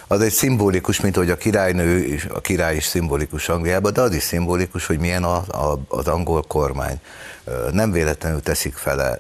az 0.08 0.22
egy 0.22 0.32
szimbolikus, 0.32 1.02
mint 1.02 1.16
hogy 1.16 1.30
a 1.30 1.38
királynő, 1.38 2.20
a 2.30 2.42
király 2.42 2.76
is 2.76 2.86
szimbolikus 2.86 3.50
Angliában, 3.50 3.94
de 3.94 4.02
az 4.02 4.14
is 4.14 4.24
szimbolikus, 4.24 4.86
hogy 4.86 5.00
milyen 5.00 5.24
a, 5.24 5.36
a, 5.36 5.80
az 5.88 6.08
angol 6.08 6.44
kormány. 6.48 7.00
Nem 7.72 7.92
véletlenül 7.92 8.42
teszik 8.42 8.76
fele, 8.76 9.20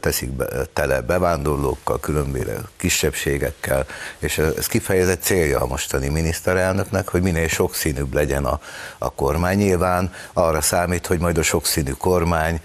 teszik 0.00 0.30
be, 0.30 0.46
tele 0.72 1.00
bevándorlókkal, 1.00 2.00
különböző 2.00 2.60
kisebbségekkel, 2.76 3.86
és 4.18 4.38
ez 4.38 4.66
kifejezett 4.66 5.22
célja 5.22 5.60
a 5.60 5.66
mostani 5.66 6.08
miniszterelnöknek, 6.08 7.08
hogy 7.08 7.22
minél 7.22 7.48
sokszínűbb 7.48 8.14
legyen 8.14 8.44
a, 8.44 8.60
a 8.98 9.10
kormány. 9.10 9.56
Nyilván 9.56 10.12
arra 10.32 10.60
számít, 10.60 11.06
hogy 11.06 11.18
majd 11.18 11.38
a 11.38 11.42
sokszínű 11.42 11.90
kormányra 11.90 12.60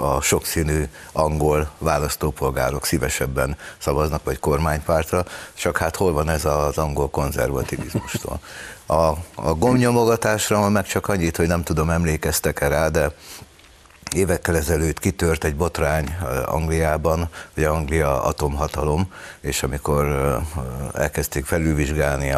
a 0.00 0.20
sokszínű 0.20 0.84
angol 1.12 1.70
választópolgárok 1.78 2.86
szívesebben 2.86 3.56
szavaznak, 3.78 4.24
vagy 4.24 4.38
kormánypártra, 4.38 5.24
csak 5.54 5.76
hát 5.76 5.96
hol 5.96 6.12
van 6.12 6.28
ez 6.28 6.44
az 6.44 6.78
angol 6.78 7.10
konzervativizmustól. 7.10 8.40
A, 8.86 8.94
a 9.34 9.54
gomnyomogatásra 9.58 10.68
meg 10.68 10.86
csak 10.86 11.08
annyit, 11.08 11.36
hogy 11.36 11.46
nem 11.46 11.62
tudom, 11.62 11.90
emlékeztek-e 11.90 12.68
rá, 12.68 12.88
de 12.88 13.14
évekkel 14.14 14.56
ezelőtt 14.56 14.98
kitört 14.98 15.44
egy 15.44 15.56
botrány 15.56 16.16
Angliában, 16.44 17.28
hogy 17.54 17.64
Anglia 17.64 18.22
atomhatalom, 18.22 19.12
és 19.40 19.62
amikor 19.62 20.06
elkezdték 20.94 21.44
felülvizsgálni 21.44 22.34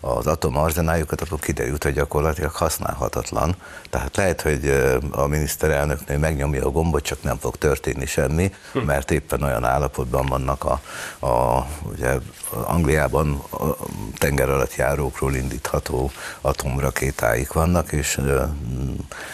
az 0.00 0.26
atomarzenájukat, 0.26 1.20
akkor 1.20 1.38
kiderült, 1.38 1.82
hogy 1.82 1.92
gyakorlatilag 1.92 2.50
használhatatlan. 2.50 3.56
Tehát 3.90 4.16
lehet, 4.16 4.40
hogy 4.40 4.92
a 5.10 5.26
miniszterelnöknél 5.26 6.18
megnyomja 6.18 6.66
a 6.66 6.70
gombot, 6.70 7.02
csak 7.02 7.22
nem 7.22 7.38
fog 7.38 7.56
történni 7.56 8.06
semmi, 8.06 8.54
mert 8.72 9.10
éppen 9.10 9.42
olyan 9.42 9.64
állapotban 9.64 10.26
vannak 10.26 10.64
a, 10.64 10.80
a 11.26 11.66
ugye 11.82 12.18
Angliában 12.50 13.42
a 13.50 13.76
tenger 14.18 14.48
alatt 14.48 14.74
járókról 14.74 15.34
indítható 15.34 16.10
atomrakétáik 16.40 17.52
vannak, 17.52 17.92
és 17.92 18.20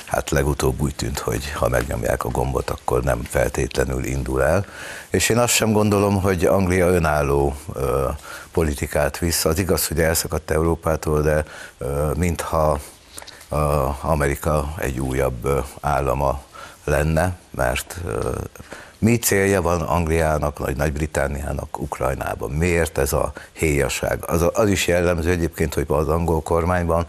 hát 0.07 0.31
legutóbb 0.31 0.81
úgy 0.81 0.95
tűnt, 0.95 1.19
hogy 1.19 1.53
ha 1.53 1.69
megnyomják 1.81 2.25
a 2.25 2.29
gombot, 2.29 2.71
akkor 2.71 3.03
nem 3.03 3.23
feltétlenül 3.23 4.05
indul 4.05 4.43
el. 4.43 4.67
És 5.11 5.29
én 5.29 5.39
azt 5.39 5.55
sem 5.55 5.73
gondolom, 5.73 6.21
hogy 6.21 6.45
Anglia 6.45 6.87
önálló 6.87 7.55
ö, 7.73 8.09
politikát 8.53 9.19
visz. 9.19 9.45
Az 9.45 9.59
igaz, 9.59 9.87
hogy 9.87 10.01
elszakadt 10.01 10.51
Európától, 10.51 11.23
de 11.23 11.45
ö, 11.79 12.11
mintha 12.17 12.79
ö, 13.51 13.57
Amerika 14.01 14.75
egy 14.79 15.01
újabb 15.01 15.65
állama 15.81 16.43
lenne, 16.85 17.37
mert 17.51 18.01
mi 19.01 19.19
célja 19.19 19.63
van 19.63 19.81
Angliának, 19.81 20.59
vagy 20.59 20.77
Nagy-Britániának 20.77 21.81
Ukrajnában? 21.81 22.51
Miért 22.51 22.99
ez 22.99 23.13
a 23.13 23.33
héjaság? 23.53 24.25
Az, 24.27 24.47
az 24.53 24.69
is 24.69 24.87
jellemző 24.87 25.31
egyébként, 25.31 25.75
hogy 25.75 25.85
az 25.89 26.09
angol 26.09 26.43
kormányban 26.43 27.07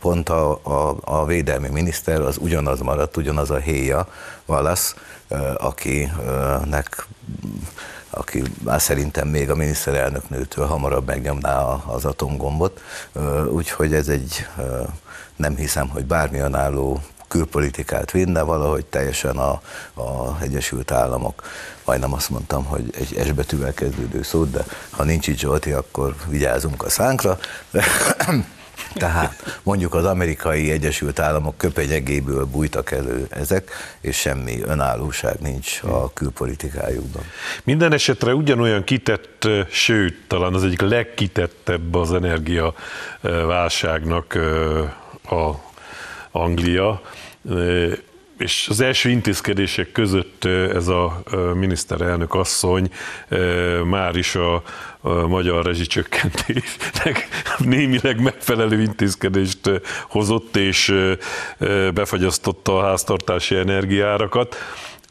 pont 0.00 0.28
a, 0.28 0.60
a, 0.62 0.96
a 1.04 1.24
védelmi 1.26 1.68
miniszter 1.68 2.20
az 2.20 2.36
ugyanaz 2.40 2.80
maradt, 2.80 3.16
ugyanaz 3.16 3.50
a 3.50 3.56
héja, 3.56 4.08
Valasz, 4.46 4.94
akinek 5.56 7.06
aki 8.10 8.42
már 8.64 8.80
szerintem 8.80 9.28
még 9.28 9.50
a 9.50 9.54
miniszterelnök 9.54 10.28
nőtől 10.28 10.66
hamarabb 10.66 11.06
megnyomná 11.06 11.62
az 11.86 12.04
atomgombot, 12.04 12.80
úgyhogy 13.50 13.94
ez 13.94 14.08
egy, 14.08 14.46
nem 15.36 15.56
hiszem, 15.56 15.88
hogy 15.88 16.04
bármilyen 16.04 16.54
álló 16.54 17.02
külpolitikát 17.28 18.10
vinne, 18.10 18.42
valahogy 18.42 18.84
teljesen 18.84 19.36
a, 19.36 19.60
a 19.94 20.40
Egyesült 20.40 20.90
Államok, 20.90 21.42
majdnem 21.84 22.12
azt 22.12 22.30
mondtam, 22.30 22.64
hogy 22.64 22.94
egy 22.98 23.26
S 23.26 23.32
betűvel 23.32 23.74
kezdődő 23.74 24.22
szót, 24.22 24.50
de 24.50 24.64
ha 24.90 25.04
nincs 25.04 25.26
itt 25.26 25.38
Zsolti, 25.38 25.72
akkor 25.72 26.14
vigyázunk 26.26 26.82
a 26.82 26.88
szánkra. 26.88 27.38
Tehát 28.94 29.60
mondjuk 29.62 29.94
az 29.94 30.04
amerikai 30.04 30.70
Egyesült 30.70 31.18
Államok 31.18 31.56
köpenyegéből 31.56 32.44
bújtak 32.44 32.90
elő 32.90 33.26
ezek, 33.30 33.70
és 34.00 34.16
semmi 34.16 34.62
önállóság 34.62 35.40
nincs 35.40 35.80
a 35.82 36.12
külpolitikájukban. 36.12 37.22
Minden 37.64 37.92
esetre 37.92 38.34
ugyanolyan 38.34 38.84
kitett, 38.84 39.48
sőt, 39.70 40.24
talán 40.26 40.54
az 40.54 40.64
egyik 40.64 40.80
legkitettebb 40.80 41.94
az 41.94 42.12
energiaválságnak 42.12 44.38
a 45.30 45.67
Anglia, 46.30 47.00
és 48.38 48.66
az 48.70 48.80
első 48.80 49.08
intézkedések 49.08 49.92
között 49.92 50.44
ez 50.74 50.88
a 50.88 51.22
miniszterelnök 51.54 52.34
asszony 52.34 52.90
már 53.84 54.16
is 54.16 54.34
a, 54.34 54.62
a 55.00 55.26
magyar 55.26 55.64
rezsicsökkentésnek 55.64 57.28
némileg 57.58 58.20
megfelelő 58.20 58.80
intézkedést 58.80 59.70
hozott, 60.08 60.56
és 60.56 60.94
befagyasztotta 61.94 62.78
a 62.78 62.82
háztartási 62.82 63.56
energiárakat, 63.56 64.56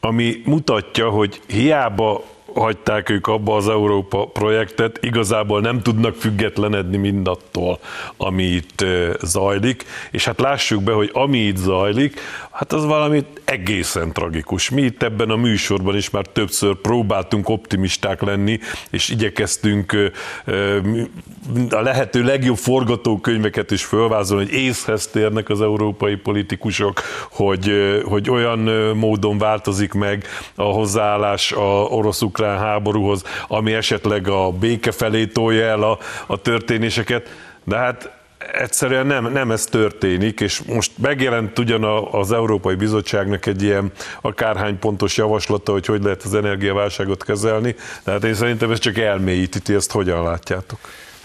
ami 0.00 0.42
mutatja, 0.44 1.08
hogy 1.08 1.40
hiába 1.46 2.24
hagyták 2.54 3.08
ők 3.08 3.26
abba 3.26 3.56
az 3.56 3.68
Európa 3.68 4.26
projektet, 4.26 4.98
igazából 5.00 5.60
nem 5.60 5.82
tudnak 5.82 6.14
függetlenedni 6.14 6.96
mindattól, 6.96 7.78
ami 8.16 8.42
itt 8.42 8.84
zajlik, 9.22 9.84
és 10.10 10.24
hát 10.24 10.40
lássuk 10.40 10.82
be, 10.82 10.92
hogy 10.92 11.10
ami 11.12 11.38
itt 11.38 11.56
zajlik, 11.56 12.20
hát 12.50 12.72
az 12.72 12.84
valami 12.84 13.24
egészen 13.44 14.12
tragikus. 14.12 14.70
Mi 14.70 14.82
itt 14.82 15.02
ebben 15.02 15.30
a 15.30 15.36
műsorban 15.36 15.96
is 15.96 16.10
már 16.10 16.26
többször 16.26 16.74
próbáltunk 16.74 17.48
optimisták 17.48 18.22
lenni, 18.22 18.58
és 18.90 19.08
igyekeztünk 19.08 20.12
a 21.70 21.80
lehető 21.80 22.22
legjobb 22.22 22.56
forgatókönyveket 22.56 23.70
is 23.70 23.84
fölvázolni, 23.84 24.44
hogy 24.44 24.54
észhez 24.54 25.06
térnek 25.06 25.48
az 25.48 25.60
európai 25.60 26.16
politikusok, 26.16 27.00
hogy, 27.30 27.72
hogy 28.04 28.30
olyan 28.30 28.58
módon 28.96 29.38
változik 29.38 29.92
meg 29.92 30.26
a 30.54 30.62
hozzáállás 30.62 31.52
a 31.52 31.96
orosz-ukrán 32.38 32.58
háborúhoz, 32.58 33.22
ami 33.48 33.72
esetleg 33.72 34.28
a 34.28 34.50
béke 34.50 34.90
felé 34.90 35.26
tolja 35.26 35.64
el 35.64 35.82
a, 35.82 35.98
a 36.26 36.36
történéseket, 36.36 37.28
de 37.64 37.76
hát 37.76 38.10
egyszerűen 38.52 39.06
nem, 39.06 39.32
nem 39.32 39.50
ez 39.50 39.64
történik, 39.64 40.40
és 40.40 40.62
most 40.62 40.92
megjelent 40.98 41.58
ugyan 41.58 41.84
az 42.10 42.32
Európai 42.32 42.74
Bizottságnak 42.74 43.46
egy 43.46 43.62
ilyen 43.62 43.92
akárhány 44.20 44.78
pontos 44.78 45.16
javaslata, 45.16 45.72
hogy 45.72 45.86
hogy 45.86 46.02
lehet 46.02 46.22
az 46.22 46.34
energiaválságot 46.34 47.24
kezelni, 47.24 47.74
de 48.04 48.10
hát 48.10 48.24
én 48.24 48.34
szerintem 48.34 48.70
ez 48.70 48.78
csak 48.78 48.98
elmélyíti, 48.98 49.74
ezt 49.74 49.92
hogyan 49.92 50.22
látjátok? 50.22 50.78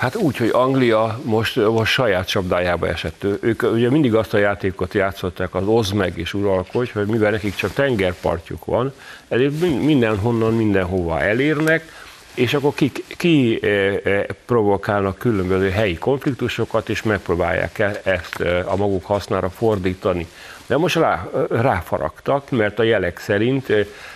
Hát 0.04 0.16
úgy, 0.16 0.38
hogy 0.38 0.50
Anglia 0.54 1.20
most, 1.24 1.56
most 1.56 1.92
saját 1.92 2.28
csapdájába 2.28 2.88
esett. 2.88 3.26
Ők 3.40 3.64
ugye 3.64 3.90
mindig 3.90 4.16
azt 4.16 4.34
a 4.34 4.38
játékot 4.38 4.94
játszották, 4.94 5.56
az 5.56 5.68
oz 5.68 5.92
meg 5.92 6.18
és 6.18 6.34
uralkodj, 6.34 6.92
hogy 6.92 7.06
mivel 7.06 7.32
nekik 7.32 7.56
csak 7.56 7.74
tengerpartjuk 7.74 8.66
van, 8.66 8.94
ezért 9.28 9.60
mindenhonnan, 9.60 10.54
mindenhova 10.54 11.22
elérnek, 11.22 11.92
és 12.34 12.54
akkor 12.54 12.74
ki, 12.74 12.92
ki 13.08 13.60
e, 13.62 13.68
e, 13.68 14.26
provokálnak 14.46 15.18
különböző 15.18 15.70
helyi 15.70 15.98
konfliktusokat, 15.98 16.90
és 16.90 17.04
megpróbálják 17.04 17.80
e, 17.80 18.02
ezt 18.04 18.40
e, 18.40 18.64
a 18.66 18.76
maguk 18.76 19.06
hasznára 19.06 19.50
fordítani. 19.50 20.28
De 20.66 20.78
most 20.78 20.96
rá, 20.96 21.30
ráfaragtak, 21.50 22.50
mert 22.50 22.80
a 22.80 22.84
jelek 22.84 23.20
szerint, 23.20 23.74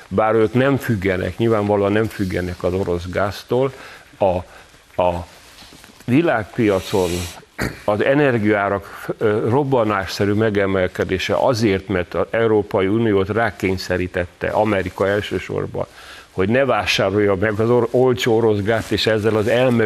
bár 0.08 0.34
ők 0.34 0.54
nem 0.54 0.78
függenek, 0.78 1.38
nyilvánvalóan 1.38 1.92
nem 1.92 2.06
függenek 2.06 2.64
az 2.64 2.74
orosz 2.74 3.06
gáztól, 3.10 3.74
a, 4.18 4.36
a 5.02 5.28
világpiacon 6.12 7.10
az 7.86 8.04
energiárak 8.04 9.08
robbanásszerű 9.48 10.32
megemelkedése 10.32 11.36
azért, 11.36 11.88
mert 11.88 12.14
az 12.14 12.26
Európai 12.30 12.88
Uniót 12.88 13.30
rákényszerítette, 13.30 14.48
Amerika 14.48 15.08
elsősorban, 15.08 15.86
hogy 16.32 16.50
ne 16.50 16.66
vásárolja 16.66 17.36
meg 17.36 17.60
az 17.60 17.88
olcsó 17.92 18.36
orosz 18.36 18.62
gázt, 18.62 18.92
és 18.92 19.08
ezzel 19.08 19.36
az 19.36 19.48
elme 19.48 19.86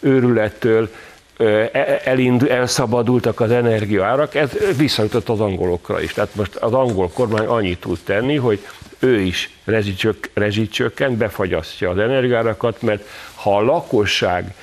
őrülettől 0.00 0.90
e, 1.36 2.00
elind, 2.04 2.42
elszabadultak 2.42 3.40
az 3.40 3.50
energiaárak, 3.50 4.34
ez 4.34 4.50
visszajutott 4.76 5.28
az 5.28 5.40
angolokra 5.40 6.02
is. 6.02 6.12
Tehát 6.12 6.34
most 6.34 6.56
az 6.56 6.72
angol 6.72 7.10
kormány 7.14 7.46
annyit 7.46 7.80
tud 7.80 7.98
tenni, 8.04 8.36
hogy 8.36 8.66
ő 8.98 9.20
is 9.20 9.50
rezsicsök, 9.64 10.30
rezsicsökkent, 10.34 11.16
befagyasztja 11.16 11.90
az 11.90 11.98
energiárakat, 11.98 12.82
mert 12.82 13.08
ha 13.34 13.56
a 13.56 13.62
lakosság 13.62 14.54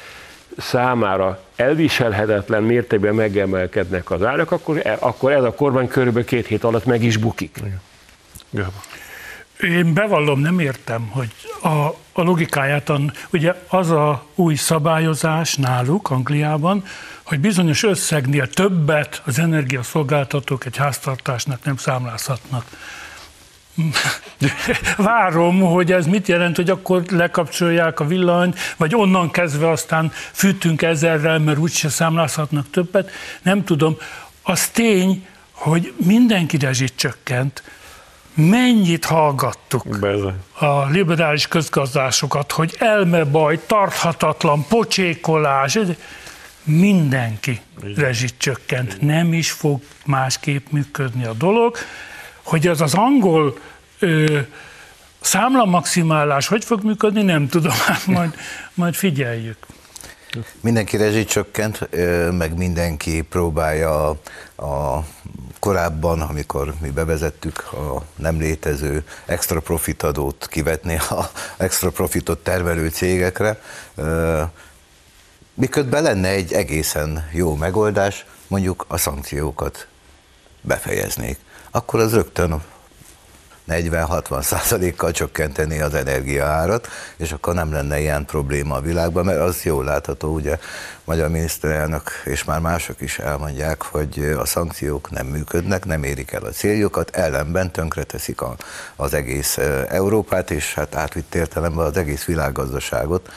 számára 0.58 1.44
elviselhetetlen 1.56 2.64
mértékben 2.64 3.16
megemelkednek 3.16 4.12
az 4.12 4.24
árak, 4.24 4.52
akkor, 4.52 4.82
e, 4.84 4.98
akkor 5.00 5.32
ez 5.32 5.44
a 5.44 5.54
kormány 5.54 5.88
körülbelül 5.88 6.28
két 6.28 6.48
hét 6.48 6.64
alatt 6.64 6.86
meg 6.86 7.04
is 7.04 7.18
bukik. 7.18 7.60
Én 9.60 9.94
bevallom, 9.94 10.40
nem 10.40 10.60
értem, 10.60 11.08
hogy 11.10 11.32
a, 11.62 11.68
a 12.12 12.22
logikáját, 12.22 12.92
ugye 13.32 13.54
az 13.68 13.90
a 13.90 14.26
új 14.36 14.56
szabályozás 14.56 15.56
náluk, 15.56 16.10
Angliában, 16.10 16.84
hogy 17.24 17.40
bizonyos 17.40 17.84
összegnél 17.84 18.48
többet 18.48 19.22
az 19.26 19.40
energiaszolgáltatók 19.40 20.66
egy 20.66 20.78
háztartásnak 20.78 21.64
nem 21.64 21.78
számlázhatnak. 21.78 22.66
Várom, 24.98 25.60
hogy 25.62 25.92
ez 25.92 26.06
mit 26.06 26.28
jelent, 26.28 26.56
hogy 26.56 26.70
akkor 26.70 27.04
lekapcsolják 27.10 28.00
a 28.00 28.06
villanyt, 28.06 28.60
vagy 28.78 28.96
onnan 28.96 29.32
kezdve 29.32 29.70
aztán 29.70 30.12
fűtünk 30.32 30.82
ezerrel, 30.82 31.40
mert 31.40 31.58
úgyse 31.58 31.90
számlázhatnak 31.90 32.70
többet. 32.70 33.12
Nem 33.42 33.64
tudom. 33.64 33.98
Az 34.44 34.68
tény, 34.68 35.26
hogy 35.52 35.94
mindenki 36.06 36.58
rezsit 36.58 36.94
csökkent, 36.96 37.64
mennyit 38.34 39.06
hallgattuk 39.06 40.00
Bezony. 40.00 40.36
a 40.54 40.86
liberális 40.86 41.48
közgazdásokat, 41.48 42.52
hogy 42.52 42.76
elmebaj, 42.80 43.60
tarthatatlan, 43.66 44.66
pocsékolás, 44.68 45.78
mindenki 46.64 47.62
rezsit 47.96 48.34
csökkent. 48.38 49.02
Nem 49.02 49.34
is 49.34 49.52
fog 49.52 49.82
másképp 50.06 50.66
működni 50.70 51.26
a 51.26 51.34
dolog 51.34 51.78
hogy 52.44 52.68
az 52.68 52.82
az 52.82 52.94
angol 52.94 53.58
ö, 54.00 54.40
számla 55.22 55.66
maximálás 55.66 56.48
hogy 56.48 56.66
fog 56.66 56.84
működni, 56.84 57.22
nem 57.22 57.48
tudom, 57.48 57.72
hát 57.88 58.06
majd, 58.06 58.36
majd 58.74 58.94
figyeljük. 58.94 59.58
Mindenki 60.62 60.98
rezsicsökkent, 60.98 61.90
meg 62.32 62.58
mindenki 62.58 63.22
próbálja 63.22 64.10
a, 64.56 65.06
korábban, 65.60 66.22
amikor 66.22 66.74
mi 66.82 66.90
bevezettük 66.90 67.74
a 67.74 68.04
nem 68.16 68.40
létező 68.40 69.04
extra 69.26 69.60
profit 69.60 70.04
adót 70.04 70.48
kivetni 70.50 70.96
a 70.96 71.30
extra 71.58 71.90
profitot 71.90 72.40
termelő 72.40 72.90
cégekre, 72.90 73.62
miközben 75.54 76.04
lenne 76.04 76.28
egy 76.28 76.54
egészen 76.54 77.30
jó 77.32 77.56
megoldás, 77.56 78.26
mondjuk 78.48 78.86
a 78.88 78.98
szankciókat 78.98 79.88
befejeznék 80.62 81.38
akkor 81.76 82.00
az 82.00 82.14
rögtön 82.14 82.62
40-60 83.68 84.42
százalékkal 84.42 85.12
csökkenteni 85.12 85.80
az 85.80 85.94
energiaárat, 85.94 86.88
és 87.18 87.32
akkor 87.32 87.54
nem 87.54 87.72
lenne 87.72 88.00
ilyen 88.00 88.26
probléma 88.26 88.76
a 88.76 88.82
világban, 88.82 89.26
mert 89.26 89.40
az 89.40 89.64
jól 89.64 89.84
látható, 89.84 90.34
ugye 90.34 90.60
magyar 91.04 91.30
miniszterelnök 91.30 92.12
és 92.26 92.44
már 92.44 92.60
mások 92.60 93.02
is 93.02 93.20
elmondják, 93.20 93.82
hogy 93.82 94.36
a 94.38 94.46
szankciók 94.46 95.12
nem 95.12 95.26
működnek, 95.26 95.86
nem 95.86 96.04
érik 96.04 96.32
el 96.32 96.44
a 96.44 96.50
céljukat, 96.50 97.16
ellenben 97.16 97.72
tönkreteszik 97.72 98.42
a, 98.42 98.56
az 98.96 99.14
egész 99.14 99.58
Európát, 99.90 100.52
és 100.52 100.74
hát 100.74 100.96
átvitt 100.96 101.36
értelemben 101.36 101.86
az 101.86 101.98
egész 101.98 102.26
világgazdaságot. 102.26 103.30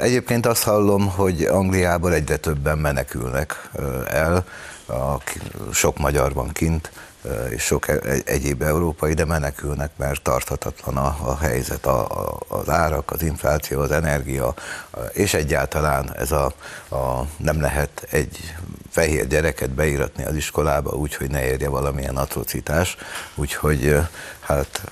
Egyébként 0.00 0.46
azt 0.46 0.62
hallom, 0.62 1.08
hogy 1.08 1.42
Angliából 1.42 2.12
egyre 2.12 2.36
többen 2.36 2.78
menekülnek 2.78 3.70
el, 4.08 4.44
a, 4.86 5.16
sok 5.72 5.98
magyar 5.98 6.32
van 6.32 6.48
kint, 6.52 6.90
és 7.50 7.62
sok 7.62 7.88
e-, 7.88 8.00
egyéb 8.24 8.62
európai, 8.62 9.14
de 9.14 9.24
menekülnek, 9.24 9.90
mert 9.96 10.22
tarthatatlan 10.22 10.96
a, 10.96 11.16
a 11.22 11.36
helyzet, 11.38 11.86
a, 11.86 12.28
a, 12.28 12.38
az 12.48 12.68
árak, 12.68 13.10
az 13.10 13.22
infláció, 13.22 13.80
az 13.80 13.90
energia, 13.90 14.54
és 15.12 15.34
egyáltalán 15.34 16.14
ez 16.16 16.32
a, 16.32 16.52
a 16.90 17.26
nem 17.36 17.60
lehet 17.60 18.06
egy 18.10 18.54
fehér 18.90 19.26
gyereket 19.26 19.70
beíratni 19.70 20.24
az 20.24 20.34
iskolába 20.34 20.90
úgy, 20.90 21.14
hogy 21.14 21.30
ne 21.30 21.44
érje 21.44 21.68
valamilyen 21.68 22.16
atrocitás, 22.16 22.96
úgyhogy 23.34 23.96
hát 24.40 24.82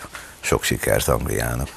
sok 0.40 0.62
sikert 0.62 1.09
Angliának. 1.09 1.69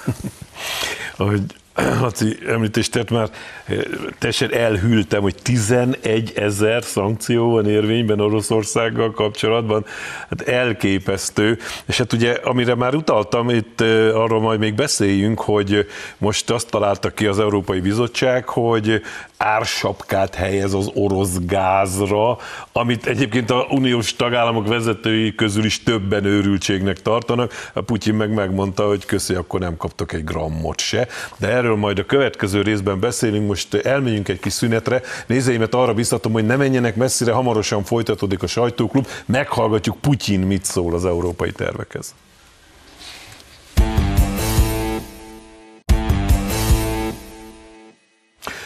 Ahogy 1.17 1.62
Laci 1.75 2.37
említést 2.47 2.91
tett 2.91 3.09
már, 3.09 3.29
eh, 3.65 3.77
teljesen 4.19 4.53
elhűltem, 4.53 5.21
hogy 5.21 5.35
11 5.41 6.31
ezer 6.35 6.83
szankció 6.83 7.49
van 7.51 7.69
érvényben 7.69 8.19
Oroszországgal 8.19 9.11
kapcsolatban. 9.11 9.85
Hát 10.29 10.41
elképesztő. 10.41 11.57
És 11.85 11.97
hát 11.97 12.13
ugye, 12.13 12.31
amire 12.43 12.75
már 12.75 12.95
utaltam, 12.95 13.49
itt 13.49 13.81
eh, 13.81 14.19
arról 14.19 14.39
majd 14.39 14.59
még 14.59 14.73
beszéljünk, 14.73 15.39
hogy 15.39 15.87
most 16.17 16.49
azt 16.49 16.69
találta 16.69 17.09
ki 17.09 17.25
az 17.25 17.39
Európai 17.39 17.79
Bizottság, 17.79 18.49
hogy 18.49 19.01
ársapkát 19.43 20.35
helyez 20.35 20.73
az 20.73 20.91
orosz 20.93 21.37
gázra, 21.39 22.37
amit 22.71 23.05
egyébként 23.05 23.51
a 23.51 23.67
uniós 23.69 24.15
tagállamok 24.15 24.67
vezetői 24.67 25.35
közül 25.35 25.65
is 25.65 25.83
többen 25.83 26.25
őrültségnek 26.25 27.01
tartanak. 27.01 27.53
A 27.73 27.81
Putyin 27.81 28.13
meg 28.13 28.33
megmondta, 28.33 28.87
hogy 28.87 29.05
köszi, 29.05 29.33
akkor 29.33 29.59
nem 29.59 29.77
kaptak 29.77 30.13
egy 30.13 30.23
grammot 30.23 30.79
se. 30.79 31.07
De 31.37 31.47
erről 31.47 31.75
majd 31.75 31.99
a 31.99 32.05
következő 32.05 32.61
részben 32.61 32.99
beszélünk, 32.99 33.47
most 33.47 33.73
elmegyünk 33.73 34.27
egy 34.27 34.39
kis 34.39 34.53
szünetre. 34.53 35.01
Nézőimet 35.27 35.73
arra 35.73 35.93
biztatom, 35.93 36.31
hogy 36.31 36.45
ne 36.45 36.55
menjenek 36.55 36.95
messzire, 36.95 37.31
hamarosan 37.31 37.83
folytatódik 37.83 38.43
a 38.43 38.47
sajtóklub, 38.47 39.07
meghallgatjuk 39.25 39.97
Putyin 40.01 40.39
mit 40.39 40.65
szól 40.65 40.93
az 40.93 41.05
európai 41.05 41.51
tervekhez. 41.51 42.13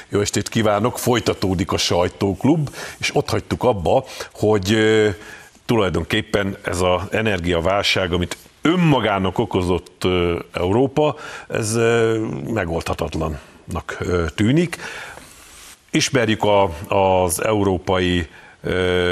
Jó 0.10 0.20
estét 0.20 0.50
kívánok, 0.50 1.00
folytatódik 1.00 1.72
a 1.72 1.78
sajtóklub, 1.78 2.76
és 2.98 3.16
ott 3.16 3.30
hagytuk 3.30 3.64
abba, 3.64 4.04
hogy 4.34 4.78
tulajdonképpen 5.66 6.58
ez 6.64 6.82
az 6.82 7.02
energiaválság, 7.12 8.14
amit 8.14 8.38
önmagának 8.62 9.38
okozott 9.40 10.04
Európa, 10.54 11.16
ez 11.48 11.74
megoldhatatlannak 12.54 13.98
tűnik. 14.36 14.78
Ismerjük 15.92 16.44
a, 16.44 16.64
az 16.88 17.44
Európai 17.44 18.28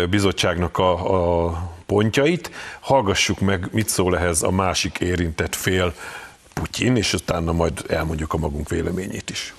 Bizottságnak 0.10 0.78
a, 0.78 1.46
a 1.46 1.74
pontjait, 1.86 2.52
hallgassuk 2.80 3.40
meg, 3.40 3.70
mit 3.72 3.90
szól 3.90 4.18
ehhez 4.18 4.44
a 4.44 4.52
másik 4.52 4.98
érintett 5.00 5.56
fél, 5.56 5.94
Putyin, 6.54 6.96
és 6.96 7.14
utána 7.14 7.52
majd 7.52 7.86
elmondjuk 7.88 8.34
a 8.34 8.38
magunk 8.38 8.70
véleményét 8.70 9.30
is. 9.30 9.54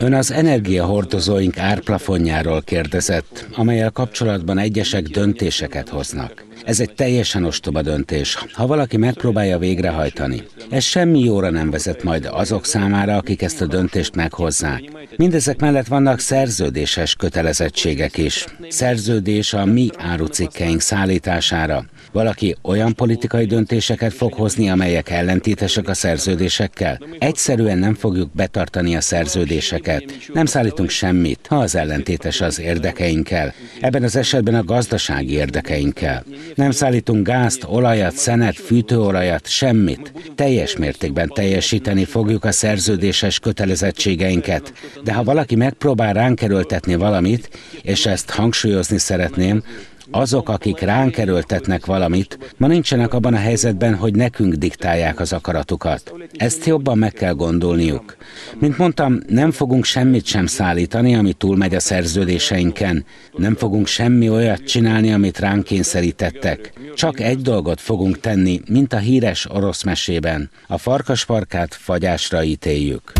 Ön 0.00 0.14
az 0.14 0.32
energiahordozóink 0.32 1.58
árplafonjáról 1.58 2.62
kérdezett, 2.62 3.46
amelyel 3.54 3.90
kapcsolatban 3.90 4.58
egyesek 4.58 5.02
döntéseket 5.02 5.88
hoznak. 5.88 6.44
Ez 6.64 6.80
egy 6.80 6.94
teljesen 6.94 7.44
ostoba 7.44 7.82
döntés, 7.82 8.38
ha 8.52 8.66
valaki 8.66 8.96
megpróbálja 8.96 9.58
végrehajtani. 9.58 10.42
Ez 10.70 10.84
semmi 10.84 11.18
jóra 11.20 11.50
nem 11.50 11.70
vezet 11.70 12.02
majd 12.02 12.28
azok 12.32 12.64
számára, 12.64 13.16
akik 13.16 13.42
ezt 13.42 13.60
a 13.60 13.66
döntést 13.66 14.14
meghozzák. 14.14 14.82
Mindezek 15.16 15.60
mellett 15.60 15.86
vannak 15.86 16.18
szerződéses 16.18 17.14
kötelezettségek 17.14 18.16
is. 18.16 18.44
Szerződés 18.68 19.52
a 19.52 19.64
mi 19.64 19.90
árucikkeink 19.96 20.80
szállítására. 20.80 21.84
Valaki 22.12 22.56
olyan 22.62 22.94
politikai 22.94 23.46
döntéseket 23.46 24.12
fog 24.12 24.32
hozni, 24.32 24.70
amelyek 24.70 25.10
ellentétesek 25.10 25.88
a 25.88 25.94
szerződésekkel. 25.94 26.98
Egyszerűen 27.18 27.78
nem 27.78 27.94
fogjuk 27.94 28.30
betartani 28.32 28.96
a 28.96 29.00
szerződéseket. 29.00 30.04
Nem 30.32 30.46
szállítunk 30.46 30.90
semmit, 30.90 31.46
ha 31.48 31.56
az 31.56 31.74
ellentétes 31.74 32.40
az 32.40 32.60
érdekeinkkel. 32.60 33.54
Ebben 33.80 34.02
az 34.02 34.16
esetben 34.16 34.54
a 34.54 34.64
gazdasági 34.64 35.32
érdekeinkkel. 35.32 36.24
Nem 36.54 36.70
szállítunk 36.70 37.26
gázt, 37.26 37.64
olajat, 37.68 38.14
szenet, 38.14 38.56
fűtőolajat, 38.56 39.46
semmit. 39.46 40.12
Teljes 40.34 40.76
mértékben 40.76 41.28
teljesíteni 41.28 42.04
fogjuk 42.04 42.44
a 42.44 42.52
szerződéses 42.52 43.38
kötelezettségeinket. 43.38 44.72
De 45.04 45.12
ha 45.12 45.24
valaki 45.24 45.54
megpróbál 45.54 46.12
ránk 46.12 46.42
erőltetni 46.42 46.94
valamit, 46.94 47.50
és 47.82 48.06
ezt 48.06 48.30
hangsúlyozni 48.30 48.98
szeretném, 48.98 49.62
azok, 50.10 50.48
akik 50.48 50.78
ránk 50.78 51.16
erőltetnek 51.16 51.86
valamit, 51.86 52.54
ma 52.56 52.66
nincsenek 52.66 53.14
abban 53.14 53.34
a 53.34 53.38
helyzetben, 53.38 53.94
hogy 53.94 54.14
nekünk 54.14 54.54
diktálják 54.54 55.20
az 55.20 55.32
akaratukat. 55.32 56.12
Ezt 56.32 56.64
jobban 56.64 56.98
meg 56.98 57.12
kell 57.12 57.32
gondolniuk. 57.32 58.16
Mint 58.58 58.78
mondtam, 58.78 59.20
nem 59.26 59.50
fogunk 59.50 59.84
semmit 59.84 60.24
sem 60.24 60.46
szállítani, 60.46 61.14
ami 61.14 61.32
túlmegy 61.32 61.74
a 61.74 61.80
szerződéseinken. 61.80 63.04
Nem 63.36 63.54
fogunk 63.54 63.86
semmi 63.86 64.28
olyat 64.30 64.64
csinálni, 64.64 65.12
amit 65.12 65.38
ránk 65.38 65.64
kényszerítettek. 65.64 66.72
Csak 66.94 67.20
egy 67.20 67.40
dolgot 67.40 67.80
fogunk 67.80 68.20
tenni, 68.20 68.60
mint 68.70 68.92
a 68.92 68.98
híres 68.98 69.50
orosz 69.50 69.82
mesében. 69.82 70.50
A 70.66 70.78
farkasparkát 70.78 71.74
fagyásra 71.74 72.42
ítéljük. 72.42 73.12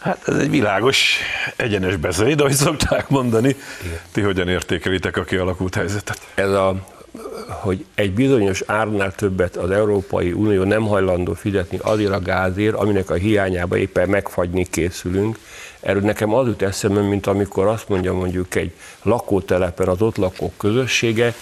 Hát 0.00 0.28
ez 0.28 0.36
egy 0.36 0.50
világos, 0.50 1.18
egyenes 1.56 1.96
beszéd, 1.96 2.40
ahogy 2.40 2.52
szokták 2.52 3.08
mondani. 3.08 3.56
Igen. 3.84 3.98
Ti 4.12 4.20
hogyan 4.20 4.48
értékelitek 4.48 5.16
a 5.16 5.24
kialakult 5.24 5.74
helyzetet? 5.74 6.20
Ez 6.34 6.50
a 6.50 6.74
hogy 7.48 7.84
egy 7.94 8.12
bizonyos 8.12 8.62
árnál 8.66 9.14
többet 9.14 9.56
az 9.56 9.70
Európai 9.70 10.32
Unió 10.32 10.62
nem 10.62 10.82
hajlandó 10.82 11.32
fizetni 11.32 11.78
azért 11.82 12.12
a 12.12 12.20
gázért, 12.20 12.74
aminek 12.74 13.10
a 13.10 13.14
hiányába 13.14 13.76
éppen 13.76 14.08
megfagyni 14.08 14.66
készülünk. 14.70 15.38
Erről 15.80 16.02
nekem 16.02 16.34
az 16.34 16.46
jut 16.46 16.62
eszembe, 16.62 17.00
mint 17.00 17.26
amikor 17.26 17.66
azt 17.66 17.88
mondja 17.88 18.12
mondjuk 18.12 18.54
egy 18.54 18.72
lakótelepen 19.02 19.88
az 19.88 20.02
ott 20.02 20.16
lakók 20.16 20.56
közössége, 20.56 21.34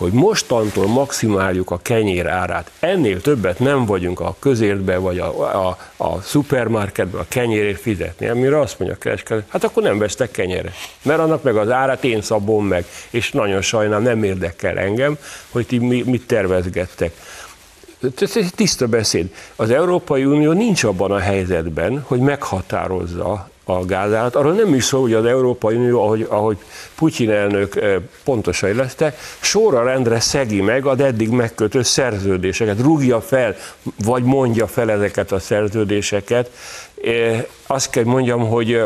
hogy 0.00 0.12
mostantól 0.12 0.86
maximáljuk 0.86 1.70
a 1.70 1.78
kenyér 1.82 2.26
árát. 2.26 2.70
Ennél 2.78 3.20
többet 3.20 3.58
nem 3.58 3.84
vagyunk 3.84 4.20
a 4.20 4.36
közértbe 4.38 4.96
vagy 4.96 5.18
a, 5.18 5.68
a, 5.68 5.78
a 5.96 6.20
szupermarketbe 6.20 7.18
a 7.18 7.24
kenyérért 7.28 7.80
fizetni. 7.80 8.26
Amire 8.28 8.60
azt 8.60 8.78
mondja 8.78 8.96
a 8.96 9.02
kereskedő, 9.02 9.44
hát 9.48 9.64
akkor 9.64 9.82
nem 9.82 9.98
vesztek 9.98 10.30
kenyeret. 10.30 10.74
Mert 11.02 11.20
annak 11.20 11.42
meg 11.42 11.56
az 11.56 11.70
árát 11.70 12.04
én 12.04 12.22
szabom 12.22 12.66
meg, 12.66 12.84
és 13.10 13.32
nagyon 13.32 13.60
sajnálom, 13.60 14.02
nem 14.02 14.22
érdekel 14.22 14.78
engem, 14.78 15.18
hogy 15.50 15.66
ti 15.66 15.78
mit 16.04 16.26
tervezgettek. 16.26 17.16
Ez 18.20 18.36
egy 18.36 18.54
tiszta 18.54 18.86
beszéd. 18.86 19.34
Az 19.56 19.70
Európai 19.70 20.24
Unió 20.24 20.52
nincs 20.52 20.84
abban 20.84 21.10
a 21.10 21.18
helyzetben, 21.18 22.02
hogy 22.06 22.20
meghatározza 22.20 23.50
a 23.76 23.84
gázárat. 23.84 24.36
Arról 24.36 24.52
nem 24.52 24.74
is 24.74 24.84
szó, 24.84 25.00
hogy 25.00 25.12
az 25.12 25.24
Európai 25.24 25.76
Unió, 25.76 26.02
ahogy, 26.02 26.26
ahogy 26.28 26.56
Putyin 26.94 27.30
elnök 27.30 27.76
eh, 27.76 27.96
pontosan 28.24 28.70
illeszte, 28.70 29.14
sorra 29.40 29.84
rendre 29.84 30.20
szegi 30.20 30.60
meg 30.60 30.86
az 30.86 31.00
eddig 31.00 31.28
megkötött 31.28 31.84
szerződéseket, 31.84 32.80
rúgja 32.80 33.20
fel, 33.20 33.56
vagy 34.04 34.22
mondja 34.22 34.66
fel 34.66 34.90
ezeket 34.90 35.32
a 35.32 35.38
szerződéseket. 35.38 36.50
Eh, 37.04 37.44
azt 37.66 37.90
kell 37.90 38.04
mondjam, 38.04 38.48
hogy 38.48 38.72
eh, 38.72 38.84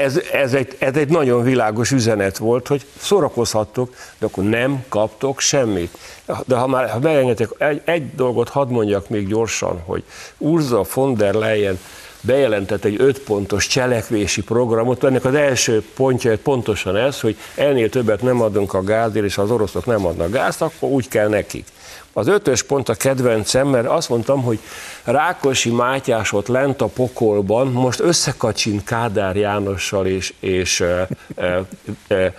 ez, 0.00 0.20
ez, 0.32 0.54
egy, 0.54 0.76
ez 0.78 0.96
egy 0.96 1.08
nagyon 1.08 1.42
világos 1.42 1.90
üzenet 1.90 2.38
volt, 2.38 2.66
hogy 2.66 2.86
szórakozhattok, 2.98 3.94
de 4.18 4.26
akkor 4.26 4.44
nem 4.44 4.84
kaptok 4.88 5.40
semmit. 5.40 5.98
De 6.46 6.56
ha 6.56 6.66
már 6.66 6.90
ha 6.90 6.98
beengedtek, 6.98 7.50
egy, 7.58 7.82
egy 7.84 8.14
dolgot 8.14 8.48
hadd 8.48 8.68
mondjak 8.68 9.08
még 9.08 9.28
gyorsan, 9.28 9.82
hogy 9.84 10.04
Urza 10.38 10.84
von 10.94 11.14
der 11.14 11.34
Leyen 11.34 11.78
bejelentett 12.20 12.84
egy 12.84 12.96
öt 12.98 13.18
pontos 13.18 13.66
cselekvési 13.66 14.42
programot, 14.42 15.04
ennek 15.04 15.24
az 15.24 15.34
első 15.34 15.82
pontja 15.94 16.38
pontosan 16.42 16.96
ez, 16.96 17.20
hogy 17.20 17.36
ennél 17.54 17.88
többet 17.88 18.22
nem 18.22 18.42
adunk 18.42 18.74
a 18.74 18.82
gázért, 18.82 19.24
és 19.24 19.38
az 19.38 19.50
oroszok 19.50 19.86
nem 19.86 20.06
adnak 20.06 20.30
gázt, 20.30 20.62
akkor 20.62 20.88
úgy 20.88 21.08
kell 21.08 21.28
nekik. 21.28 21.66
Az 22.12 22.26
ötös 22.26 22.62
pont 22.62 22.88
a 22.88 22.94
kedvencem, 22.94 23.68
mert 23.68 23.86
azt 23.86 24.08
mondtam, 24.08 24.42
hogy 24.42 24.58
Rákosi 25.04 25.70
Mátyás 25.70 26.32
ott 26.32 26.46
lent 26.46 26.80
a 26.80 26.86
pokolban 26.86 27.66
most 27.66 28.00
összekacsint 28.00 28.84
Kádár 28.84 29.36
Jánossal 29.36 30.06
és, 30.06 30.34
és 30.40 30.80
e, 30.80 31.08
e, 31.36 31.64
e, 32.08 32.32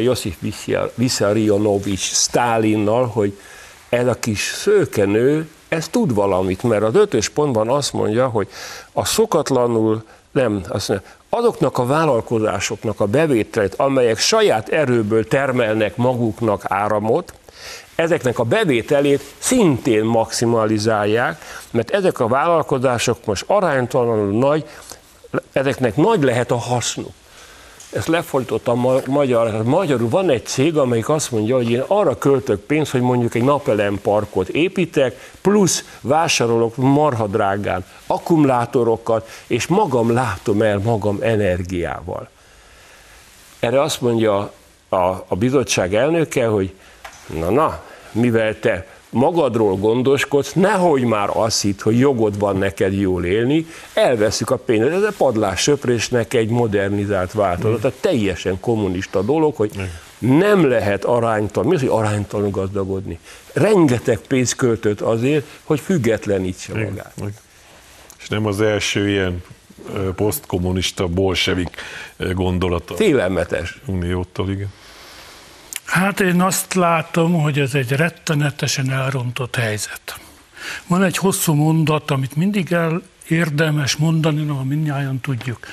Josif 0.00 0.36
Vissarionovics 0.94 2.12
Stálinnal, 2.12 3.06
hogy 3.06 3.38
ez 3.88 4.06
a 4.06 4.14
kis 4.14 4.40
szőkenő 4.40 5.48
ez 5.72 5.88
tud 5.88 6.14
valamit, 6.14 6.62
mert 6.62 6.82
az 6.82 6.94
ötös 6.94 7.28
pontban 7.28 7.68
azt 7.68 7.92
mondja, 7.92 8.28
hogy 8.28 8.48
a 8.92 9.04
szokatlanul 9.04 10.02
nem, 10.30 10.62
azt 10.68 10.88
mondja, 10.88 11.08
azoknak 11.28 11.78
a 11.78 11.86
vállalkozásoknak 11.86 13.00
a 13.00 13.06
bevételét, 13.06 13.74
amelyek 13.74 14.18
saját 14.18 14.68
erőből 14.68 15.28
termelnek 15.28 15.96
maguknak 15.96 16.62
áramot, 16.64 17.34
ezeknek 17.94 18.38
a 18.38 18.44
bevételét 18.44 19.22
szintén 19.38 20.04
maximalizálják, 20.04 21.42
mert 21.70 21.90
ezek 21.90 22.20
a 22.20 22.28
vállalkozások 22.28 23.24
most 23.24 23.44
aránytalanul 23.46 24.38
nagy, 24.38 24.64
ezeknek 25.52 25.96
nagy 25.96 26.22
lehet 26.22 26.50
a 26.50 26.56
hasznuk 26.56 27.12
ezt 27.92 28.08
lefordítottam 28.08 28.86
magyar, 29.06 29.62
magyarul 29.62 30.08
van 30.08 30.30
egy 30.30 30.46
cég, 30.46 30.76
amelyik 30.76 31.08
azt 31.08 31.30
mondja, 31.30 31.56
hogy 31.56 31.70
én 31.70 31.84
arra 31.86 32.18
költök 32.18 32.60
pénzt, 32.60 32.90
hogy 32.90 33.00
mondjuk 33.00 33.34
egy 33.34 33.44
napelem 33.44 33.98
parkot 34.02 34.48
építek, 34.48 35.32
plusz 35.40 35.84
vásárolok 36.00 36.76
marhadrágán 36.76 37.84
akkumulátorokat, 38.06 39.28
és 39.46 39.66
magam 39.66 40.12
látom 40.12 40.62
el 40.62 40.78
magam 40.78 41.18
energiával. 41.20 42.28
Erre 43.60 43.80
azt 43.80 44.00
mondja 44.00 44.52
a, 44.88 44.96
a 45.28 45.36
bizottság 45.38 45.94
elnöke, 45.94 46.46
hogy 46.46 46.74
na 47.26 47.50
na, 47.50 47.82
mivel 48.12 48.58
te 48.58 48.86
magadról 49.12 49.76
gondoskodsz, 49.76 50.52
nehogy 50.52 51.02
már 51.02 51.30
azt 51.32 51.62
hitt, 51.62 51.80
hogy 51.80 51.98
jogod 51.98 52.38
van 52.38 52.56
neked 52.56 53.00
jól 53.00 53.24
élni, 53.24 53.66
elveszük 53.94 54.50
a 54.50 54.56
pénzt. 54.56 54.88
Ez 54.88 55.02
a 55.02 55.12
padlás 55.16 55.60
söprésnek 55.60 56.34
egy 56.34 56.48
modernizált 56.48 57.32
változat, 57.32 57.80
tehát 57.80 57.96
teljesen 58.00 58.60
kommunista 58.60 59.22
dolog, 59.22 59.56
hogy 59.56 59.70
nem 60.18 60.68
lehet 60.68 61.04
aránytalan, 61.04 61.68
mi 61.68 61.74
az, 61.74 61.80
hogy 61.80 61.90
aránytalan 61.90 62.50
gazdagodni? 62.50 63.18
Rengeteg 63.52 64.18
pénzt 64.18 64.56
költött 64.56 65.00
azért, 65.00 65.46
hogy 65.64 65.80
függetlenítse 65.80 66.74
magát. 66.74 67.14
És 68.20 68.28
nem 68.28 68.46
az 68.46 68.60
első 68.60 69.08
ilyen 69.08 69.42
posztkommunista, 70.14 71.06
bolsevik 71.06 71.76
gondolata. 72.32 72.94
Félelmetes. 72.94 73.80
Uniótól, 73.86 74.50
igen. 74.50 74.72
Hát 75.92 76.20
én 76.20 76.40
azt 76.40 76.74
látom, 76.74 77.40
hogy 77.40 77.58
ez 77.58 77.74
egy 77.74 77.90
rettenetesen 77.90 78.90
elrontott 78.90 79.56
helyzet. 79.56 80.20
Van 80.86 81.02
egy 81.02 81.16
hosszú 81.16 81.52
mondat, 81.54 82.10
amit 82.10 82.36
mindig 82.36 82.72
el 82.72 83.02
érdemes 83.28 83.96
mondani, 83.96 84.46
ha 84.46 84.64
mindnyáján 84.64 85.20
tudjuk. 85.20 85.66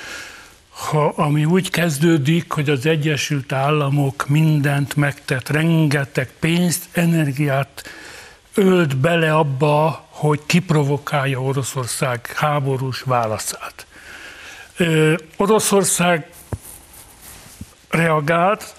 Ha, 0.70 1.14
ami 1.16 1.46
úgy 1.46 1.70
kezdődik, 1.70 2.52
hogy 2.52 2.70
az 2.70 2.86
Egyesült 2.86 3.52
Államok 3.52 4.28
mindent 4.28 4.96
megtett, 4.96 5.50
rengeteg 5.50 6.30
pénzt, 6.40 6.88
energiát 6.92 7.84
ölt 8.54 8.98
bele 8.98 9.36
abba, 9.36 10.08
hogy 10.10 10.40
kiprovokálja 10.46 11.42
Oroszország 11.42 12.32
háborús 12.36 13.02
válaszát. 13.02 13.86
Ö, 14.78 15.14
Oroszország 15.38 16.30
reagált, 17.90 18.78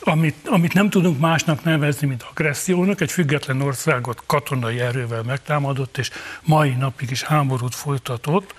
amit, 0.00 0.48
amit 0.48 0.72
nem 0.72 0.90
tudunk 0.90 1.18
másnak 1.18 1.64
nevezni, 1.64 2.06
mint 2.06 2.26
agressziónak, 2.30 3.00
egy 3.00 3.10
független 3.10 3.60
országot 3.60 4.22
katonai 4.26 4.80
erővel 4.80 5.22
megtámadott, 5.22 5.98
és 5.98 6.10
mai 6.42 6.70
napig 6.70 7.10
is 7.10 7.22
háborút 7.22 7.74
folytatott. 7.74 8.54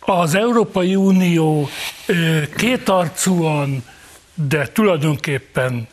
Az 0.00 0.34
Európai 0.34 0.94
Unió 0.96 1.68
kétarcúan, 2.56 3.84
de 4.34 4.66
tulajdonképpen 4.66 5.88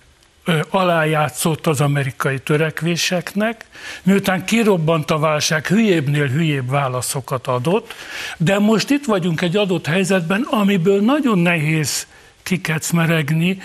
alájátszott 0.69 1.67
az 1.67 1.81
amerikai 1.81 2.39
törekvéseknek, 2.39 3.65
miután 4.03 4.45
kirobbant 4.45 5.11
a 5.11 5.19
válság, 5.19 5.67
hülyébbnél 5.67 6.27
hülyébb 6.27 6.69
válaszokat 6.69 7.47
adott, 7.47 7.93
de 8.37 8.59
most 8.59 8.89
itt 8.89 9.05
vagyunk 9.05 9.41
egy 9.41 9.57
adott 9.57 9.85
helyzetben, 9.85 10.41
amiből 10.41 11.01
nagyon 11.01 11.39
nehéz 11.39 12.07
kikecmeregni. 12.43 13.61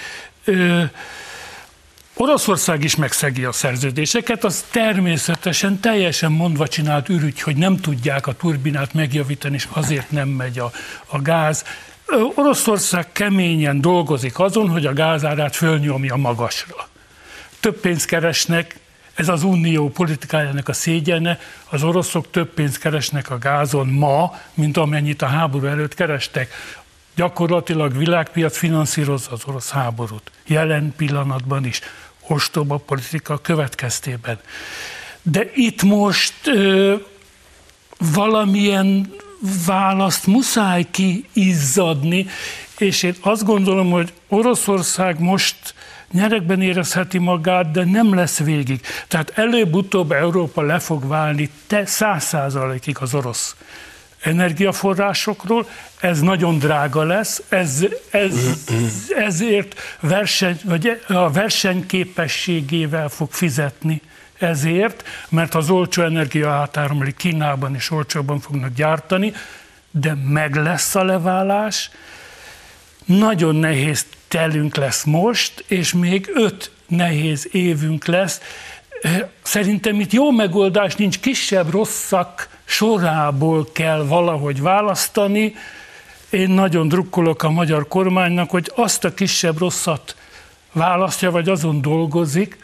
Oroszország 2.18 2.84
is 2.84 2.96
megszegi 2.96 3.44
a 3.44 3.52
szerződéseket, 3.52 4.44
az 4.44 4.64
természetesen 4.70 5.80
teljesen 5.80 6.32
mondva 6.32 6.68
csinált 6.68 7.08
ürügy, 7.08 7.40
hogy 7.40 7.56
nem 7.56 7.76
tudják 7.76 8.26
a 8.26 8.32
turbinát 8.32 8.94
megjavítani, 8.94 9.54
és 9.54 9.68
azért 9.72 10.10
nem 10.10 10.28
megy 10.28 10.58
a, 10.58 10.70
a 11.06 11.22
gáz. 11.22 11.64
Oroszország 12.34 13.12
keményen 13.12 13.80
dolgozik 13.80 14.38
azon, 14.38 14.68
hogy 14.68 14.86
a 14.86 14.92
gázárát 14.92 15.56
fölnyomja 15.56 16.16
magasra. 16.16 16.88
Több 17.60 17.80
pénzt 17.80 18.06
keresnek, 18.06 18.78
ez 19.14 19.28
az 19.28 19.42
unió 19.42 19.90
politikájának 19.90 20.68
a 20.68 20.72
szégyene, 20.72 21.38
az 21.68 21.82
oroszok 21.82 22.30
több 22.30 22.48
pénzt 22.48 22.78
keresnek 22.78 23.30
a 23.30 23.38
gázon 23.38 23.86
ma, 23.86 24.38
mint 24.54 24.76
amennyit 24.76 25.22
a 25.22 25.26
háború 25.26 25.66
előtt 25.66 25.94
kerestek. 25.94 26.52
Gyakorlatilag 27.16 27.96
világpiac 27.96 28.58
finanszírozza 28.58 29.30
az 29.30 29.42
orosz 29.46 29.70
háborút. 29.70 30.30
Jelen 30.46 30.94
pillanatban 30.96 31.64
is. 31.64 31.80
Ostoba 32.26 32.76
politika 32.76 33.38
következtében. 33.38 34.38
De 35.22 35.50
itt 35.54 35.82
most 35.82 36.34
ö, 36.46 36.94
valamilyen 37.98 39.12
választ 39.66 40.26
muszáj 40.26 40.86
kiizzadni, 40.90 42.26
és 42.78 43.02
én 43.02 43.14
azt 43.20 43.44
gondolom, 43.44 43.90
hogy 43.90 44.12
Oroszország 44.28 45.20
most 45.20 45.74
nyerekben 46.12 46.62
érezheti 46.62 47.18
magát, 47.18 47.70
de 47.70 47.84
nem 47.84 48.14
lesz 48.14 48.38
végig. 48.38 48.80
Tehát 49.08 49.32
előbb-utóbb 49.34 50.12
Európa 50.12 50.62
le 50.62 50.78
fog 50.78 51.08
válni 51.08 51.50
száz 51.84 52.24
százalékig 52.24 52.96
az 53.00 53.14
orosz 53.14 53.56
energiaforrásokról, 54.20 55.68
ez 56.00 56.20
nagyon 56.20 56.58
drága 56.58 57.02
lesz, 57.02 57.42
ez, 57.48 57.86
ez, 58.10 58.34
ezért 59.16 59.80
verseny, 60.00 60.60
vagy 60.64 61.00
a 61.06 61.30
versenyképességével 61.30 63.08
fog 63.08 63.30
fizetni 63.30 64.00
ezért, 64.38 65.04
mert 65.28 65.54
az 65.54 65.70
olcsó 65.70 66.02
energia 66.02 66.50
átáramlik 66.50 67.16
Kínában 67.16 67.74
is 67.74 67.90
olcsóbban 67.90 68.40
fognak 68.40 68.74
gyártani, 68.74 69.32
de 69.90 70.14
meg 70.24 70.54
lesz 70.54 70.94
a 70.94 71.04
leválás, 71.04 71.90
nagyon 73.04 73.54
nehéz 73.54 74.06
telünk 74.28 74.76
lesz 74.76 75.04
most, 75.04 75.64
és 75.66 75.92
még 75.92 76.30
öt 76.34 76.70
nehéz 76.86 77.48
évünk 77.52 78.06
lesz. 78.06 78.40
Szerintem 79.42 80.00
itt 80.00 80.12
jó 80.12 80.30
megoldás 80.30 80.94
nincs, 80.94 81.20
kisebb 81.20 81.70
rosszak 81.70 82.55
sorából 82.66 83.68
kell 83.72 84.04
valahogy 84.04 84.60
választani. 84.60 85.54
Én 86.30 86.50
nagyon 86.50 86.88
drukkolok 86.88 87.42
a 87.42 87.50
magyar 87.50 87.88
kormánynak, 87.88 88.50
hogy 88.50 88.72
azt 88.74 89.04
a 89.04 89.14
kisebb 89.14 89.58
rosszat 89.58 90.16
választja, 90.72 91.30
vagy 91.30 91.48
azon 91.48 91.80
dolgozik, 91.80 92.58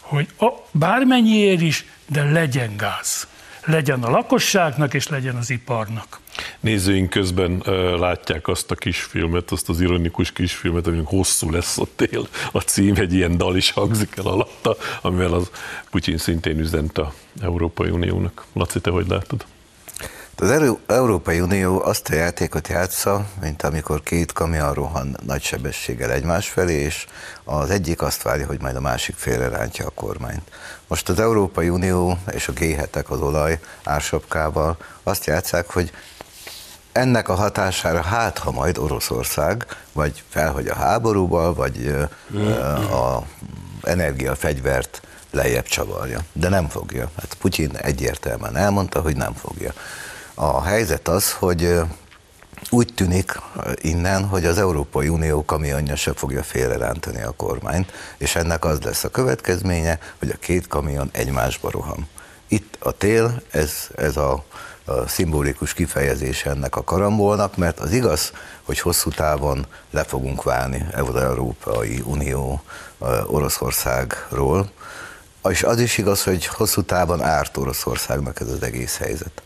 hogy 0.00 0.28
a, 0.38 0.48
bármennyiért 0.70 1.60
is, 1.60 1.84
de 2.06 2.24
legyen 2.30 2.76
gáz. 2.76 3.26
Legyen 3.64 4.02
a 4.02 4.10
lakosságnak, 4.10 4.94
és 4.94 5.08
legyen 5.08 5.36
az 5.36 5.50
iparnak. 5.50 6.20
Nézőink 6.60 7.10
közben 7.10 7.62
látják 7.98 8.48
azt 8.48 8.70
a 8.70 8.74
kisfilmet, 8.74 9.50
azt 9.50 9.68
az 9.68 9.80
ironikus 9.80 10.32
kisfilmet, 10.32 10.86
aminek 10.86 11.06
hosszú 11.06 11.50
lesz 11.50 11.78
a 11.78 11.86
tél. 11.96 12.28
A 12.52 12.60
cím 12.60 12.94
egy 12.96 13.12
ilyen 13.12 13.36
dal 13.36 13.56
is 13.56 13.70
hangzik 13.70 14.16
el 14.16 14.26
alatta, 14.26 14.76
amivel 15.02 15.32
az 15.32 15.50
Putyin 15.90 16.18
szintén 16.18 16.58
üzent 16.58 16.98
a 16.98 17.12
Európai 17.42 17.90
Uniónak. 17.90 18.44
Laci, 18.52 18.80
te 18.80 18.90
hogy 18.90 19.08
látod? 19.08 19.44
Az 20.36 20.78
Európai 20.86 21.40
Unió 21.40 21.82
azt 21.84 22.08
a 22.08 22.14
játékot 22.14 22.68
játsza, 22.68 23.26
mint 23.40 23.62
amikor 23.62 24.02
két 24.02 24.32
kamion 24.32 24.74
rohan 24.74 25.16
nagy 25.26 25.42
sebességgel 25.42 26.12
egymás 26.12 26.48
felé, 26.48 26.74
és 26.74 27.06
az 27.44 27.70
egyik 27.70 28.02
azt 28.02 28.22
várja, 28.22 28.46
hogy 28.46 28.60
majd 28.60 28.76
a 28.76 28.80
másik 28.80 29.14
félre 29.14 29.48
rántja 29.48 29.86
a 29.86 29.90
kormányt. 29.90 30.50
Most 30.86 31.08
az 31.08 31.20
Európai 31.20 31.68
Unió 31.68 32.18
és 32.32 32.48
a 32.48 32.52
g 32.52 32.88
az 33.08 33.20
olaj 33.20 33.60
ársapkával 33.84 34.76
azt 35.02 35.26
játszák, 35.26 35.70
hogy 35.70 35.92
ennek 36.94 37.28
a 37.28 37.34
hatására 37.34 38.02
hát, 38.02 38.38
ha 38.38 38.50
majd 38.50 38.78
Oroszország 38.78 39.66
vagy 39.92 40.22
felhagy 40.28 40.66
a 40.66 40.74
háborúval, 40.74 41.54
vagy 41.54 41.96
a 42.90 43.18
energiafegyvert 43.82 45.02
lejjebb 45.30 45.64
csavarja. 45.64 46.20
De 46.32 46.48
nem 46.48 46.68
fogja. 46.68 47.10
Hát 47.18 47.36
Putyin 47.40 47.76
egyértelműen 47.76 48.56
elmondta, 48.56 49.00
hogy 49.00 49.16
nem 49.16 49.32
fogja. 49.32 49.72
A 50.34 50.62
helyzet 50.62 51.08
az, 51.08 51.32
hogy 51.32 51.80
úgy 52.70 52.94
tűnik 52.94 53.40
innen, 53.76 54.24
hogy 54.24 54.44
az 54.44 54.58
Európai 54.58 55.08
Unió 55.08 55.44
kamionja 55.44 55.96
se 55.96 56.12
fogja 56.12 56.42
félrerántani 56.42 57.22
a 57.22 57.30
kormányt, 57.30 57.92
és 58.16 58.36
ennek 58.36 58.64
az 58.64 58.80
lesz 58.80 59.04
a 59.04 59.10
következménye, 59.10 59.98
hogy 60.18 60.30
a 60.30 60.38
két 60.40 60.66
kamion 60.66 61.08
egymásba 61.12 61.70
roham. 61.70 62.08
Itt 62.48 62.76
a 62.78 62.90
tél, 62.90 63.42
ez, 63.50 63.88
ez 63.96 64.16
a, 64.16 64.44
a 64.84 65.08
szimbolikus 65.08 65.74
kifejezés 65.74 66.44
ennek 66.44 66.76
a 66.76 66.84
karambolnak, 66.84 67.56
mert 67.56 67.80
az 67.80 67.92
igaz, 67.92 68.32
hogy 68.62 68.80
hosszú 68.80 69.10
távon 69.10 69.66
le 69.90 70.04
fogunk 70.04 70.42
válni 70.42 70.86
Európai 70.92 72.02
Unió 72.04 72.62
Oroszországról, 73.26 74.70
és 75.48 75.62
az 75.62 75.80
is 75.80 75.98
igaz, 75.98 76.22
hogy 76.22 76.46
hosszú 76.46 76.82
távon 76.82 77.22
árt 77.22 77.56
Oroszországnak 77.56 78.40
ez 78.40 78.48
az 78.48 78.62
egész 78.62 78.96
helyzet 78.96 79.42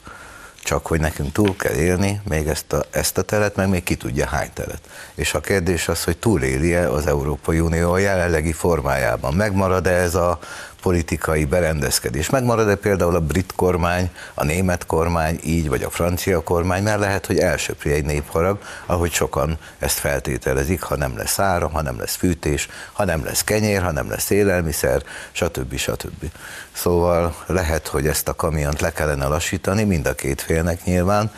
csak 0.68 0.86
hogy 0.86 1.00
nekünk 1.00 1.32
túl 1.32 1.56
kell 1.56 1.74
élni 1.74 2.20
még 2.28 2.46
ezt 2.46 2.72
a, 2.72 2.84
ezt 2.90 3.18
a 3.18 3.22
teret, 3.22 3.56
meg 3.56 3.68
még 3.68 3.82
ki 3.82 3.94
tudja 3.94 4.26
hány 4.26 4.50
teret. 4.52 4.80
És 5.14 5.34
a 5.34 5.40
kérdés 5.40 5.88
az, 5.88 6.04
hogy 6.04 6.18
túléli-e 6.18 6.90
az 6.92 7.06
Európai 7.06 7.60
Unió 7.60 7.92
a 7.92 7.98
jelenlegi 7.98 8.52
formájában. 8.52 9.34
Megmarad-e 9.34 9.90
ez 9.90 10.14
a 10.14 10.38
politikai 10.82 11.44
berendezkedés. 11.44 12.30
Megmarad-e 12.30 12.74
például 12.74 13.14
a 13.14 13.20
brit 13.20 13.52
kormány, 13.56 14.10
a 14.34 14.44
német 14.44 14.86
kormány, 14.86 15.40
így, 15.44 15.68
vagy 15.68 15.82
a 15.82 15.90
francia 15.90 16.42
kormány, 16.42 16.82
mert 16.82 16.98
lehet, 16.98 17.26
hogy 17.26 17.38
elsöpri 17.38 17.92
egy 17.92 18.04
népharag, 18.04 18.58
ahogy 18.86 19.12
sokan 19.12 19.58
ezt 19.78 19.98
feltételezik, 19.98 20.82
ha 20.82 20.96
nem 20.96 21.16
lesz 21.16 21.38
áram, 21.38 21.72
ha 21.72 21.82
nem 21.82 21.98
lesz 21.98 22.14
fűtés, 22.14 22.68
ha 22.92 23.04
nem 23.04 23.24
lesz 23.24 23.44
kenyér, 23.44 23.82
ha 23.82 23.92
nem 23.92 24.10
lesz 24.10 24.30
élelmiszer, 24.30 25.02
stb. 25.32 25.76
stb. 25.76 26.30
Szóval 26.72 27.34
lehet, 27.46 27.86
hogy 27.86 28.06
ezt 28.06 28.28
a 28.28 28.34
kamiont 28.34 28.80
le 28.80 28.92
kellene 28.92 29.26
lassítani, 29.26 29.84
mind 29.84 30.06
a 30.06 30.14
két 30.14 30.40
félnek 30.40 30.84
nyilván, 30.84 31.30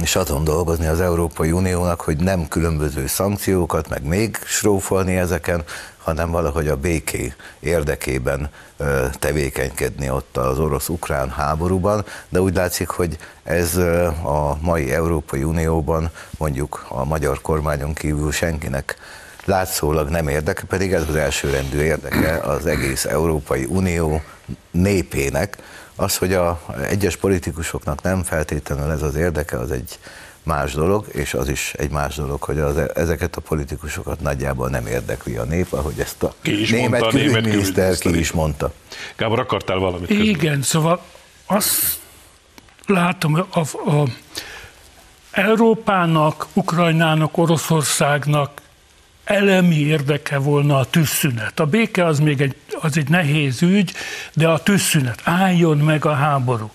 és 0.00 0.16
azon 0.16 0.44
dolgozni 0.44 0.86
az 0.86 1.00
Európai 1.00 1.52
Uniónak, 1.52 2.00
hogy 2.00 2.16
nem 2.16 2.48
különböző 2.48 3.06
szankciókat, 3.06 3.88
meg 3.88 4.02
még 4.02 4.36
srófolni 4.44 5.16
ezeken, 5.16 5.64
hanem 6.10 6.30
valahogy 6.30 6.68
a 6.68 6.76
béké 6.76 7.34
érdekében 7.60 8.50
tevékenykedni 9.18 10.10
ott 10.10 10.36
az 10.36 10.58
orosz-ukrán 10.58 11.30
háborúban, 11.30 12.04
de 12.28 12.40
úgy 12.40 12.54
látszik, 12.54 12.88
hogy 12.88 13.18
ez 13.42 13.76
a 14.24 14.58
mai 14.60 14.92
Európai 14.92 15.42
Unióban 15.42 16.10
mondjuk 16.38 16.86
a 16.88 17.04
magyar 17.04 17.40
kormányon 17.40 17.94
kívül 17.94 18.32
senkinek 18.32 18.96
látszólag 19.44 20.08
nem 20.08 20.28
érdeke, 20.28 20.62
pedig 20.64 20.92
ez 20.92 21.08
az 21.08 21.16
elsőrendű 21.16 21.78
érdeke 21.78 22.36
az 22.36 22.66
egész 22.66 23.04
Európai 23.04 23.64
Unió 23.64 24.22
népének. 24.70 25.56
Az, 25.96 26.16
hogy 26.16 26.34
a 26.34 26.60
egyes 26.88 27.16
politikusoknak 27.16 28.02
nem 28.02 28.22
feltétlenül 28.22 28.90
ez 28.90 29.02
az 29.02 29.14
érdeke, 29.14 29.58
az 29.58 29.70
egy 29.70 29.98
más 30.42 30.72
dolog, 30.72 31.06
és 31.12 31.34
az 31.34 31.48
is 31.48 31.72
egy 31.76 31.90
más 31.90 32.14
dolog, 32.14 32.42
hogy 32.42 32.58
az, 32.58 32.76
ezeket 32.94 33.36
a 33.36 33.40
politikusokat 33.40 34.20
nagyjából 34.20 34.68
nem 34.68 34.86
érdekli 34.86 35.36
a 35.36 35.44
nép, 35.44 35.72
ahogy 35.72 35.98
ezt 35.98 36.22
a 36.22 36.34
ki 36.42 36.60
is 36.60 36.70
német 36.70 37.00
mondta, 37.00 37.18
külügyminiszter 37.18 37.96
ki 37.96 38.18
is 38.18 38.32
mondta. 38.32 38.72
Gábor, 39.16 39.38
akartál 39.38 39.78
valamit 39.78 40.08
közben? 40.08 40.26
Igen, 40.26 40.62
szóval 40.62 41.02
azt 41.46 41.98
látom, 42.86 43.46
a, 43.50 43.60
a 43.90 44.04
Európának, 45.30 46.46
Ukrajnának, 46.52 47.38
Oroszországnak 47.38 48.60
elemi 49.24 49.76
érdeke 49.76 50.38
volna 50.38 50.78
a 50.78 50.84
tűzszünet. 50.84 51.60
A 51.60 51.66
béke 51.66 52.04
az 52.04 52.18
még 52.18 52.40
egy, 52.40 52.56
az 52.80 52.96
egy 52.96 53.08
nehéz 53.08 53.62
ügy, 53.62 53.92
de 54.34 54.48
a 54.48 54.58
tűzszünet, 54.58 55.20
álljon 55.24 55.78
meg 55.78 56.04
a 56.04 56.12
háború. 56.14 56.70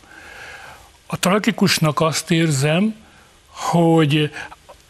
A 1.06 1.20
tragikusnak 1.20 2.02
azt 2.02 2.32
érzem, 2.32 2.96
hogy 3.56 4.32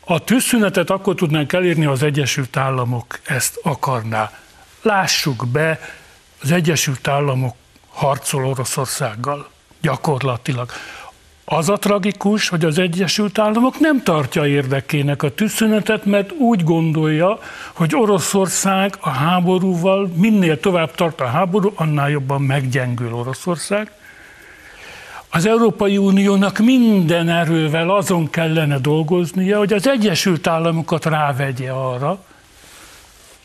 A 0.07 0.23
tűzszünetet 0.23 0.89
akkor 0.89 1.15
tudnánk 1.15 1.53
elérni, 1.53 1.85
az 1.85 2.03
Egyesült 2.03 2.57
Államok 2.57 3.19
ezt 3.23 3.59
akarná. 3.63 4.31
Lássuk 4.81 5.47
be, 5.47 5.79
az 6.41 6.51
Egyesült 6.51 7.07
Államok 7.07 7.55
harcol 7.89 8.45
Oroszországgal 8.45 9.49
gyakorlatilag. 9.81 10.71
Az 11.45 11.69
a 11.69 11.77
tragikus, 11.77 12.49
hogy 12.49 12.65
az 12.65 12.77
Egyesült 12.77 13.39
Államok 13.39 13.79
nem 13.79 14.03
tartja 14.03 14.47
érdekének 14.47 15.23
a 15.23 15.33
tűzszünetet, 15.33 16.05
mert 16.05 16.31
úgy 16.31 16.63
gondolja, 16.63 17.39
hogy 17.73 17.95
Oroszország 17.95 18.97
a 18.99 19.09
háborúval, 19.09 20.11
minél 20.15 20.59
tovább 20.59 20.95
tart 20.95 21.21
a 21.21 21.25
háború, 21.25 21.71
annál 21.75 22.09
jobban 22.09 22.41
meggyengül 22.41 23.13
Oroszország. 23.13 23.91
Az 25.29 25.45
Európai 25.45 25.97
Uniónak 25.97 26.57
minden 26.57 27.29
erővel 27.29 27.89
azon 27.89 28.29
kellene 28.29 28.77
dolgoznia, 28.77 29.57
hogy 29.57 29.73
az 29.73 29.87
Egyesült 29.87 30.47
Államokat 30.47 31.05
rávegye 31.05 31.71
arra, 31.71 32.23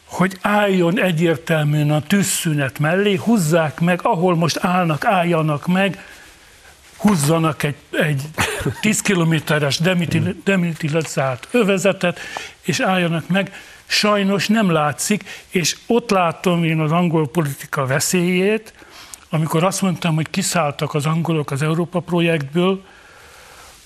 hogy 0.05 0.39
álljon 0.41 1.01
egyértelműen 1.01 1.91
a 1.91 2.03
tűzszünet 2.03 2.79
mellé, 2.79 3.15
húzzák 3.15 3.81
meg, 3.81 4.01
ahol 4.03 4.37
most 4.37 4.59
állnak, 4.61 5.05
álljanak 5.05 5.67
meg, 5.67 6.05
húzzanak 6.97 7.63
egy, 7.63 7.77
egy 7.91 8.23
10 8.81 9.01
kilométeres 9.01 9.79
demitilizált 10.45 11.49
övezetet, 11.51 12.21
és 12.63 12.81
álljanak 12.81 13.29
meg. 13.29 13.53
Sajnos 13.87 14.49
nem 14.49 14.71
látszik, 14.71 15.25
és 15.49 15.77
ott 15.87 16.11
látom 16.11 16.65
én 16.65 16.81
az 16.81 16.93
angol 16.93 17.29
politika 17.29 17.87
veszélyét, 17.87 18.73
amikor 19.31 19.65
azt 19.65 19.83
mondtam, 19.83 20.15
hogy 20.15 20.31
kiszálltak 20.31 20.95
az 20.95 21.07
angolok 21.07 21.51
az 21.51 21.63
Európa 21.63 22.01
projektből, 22.01 22.85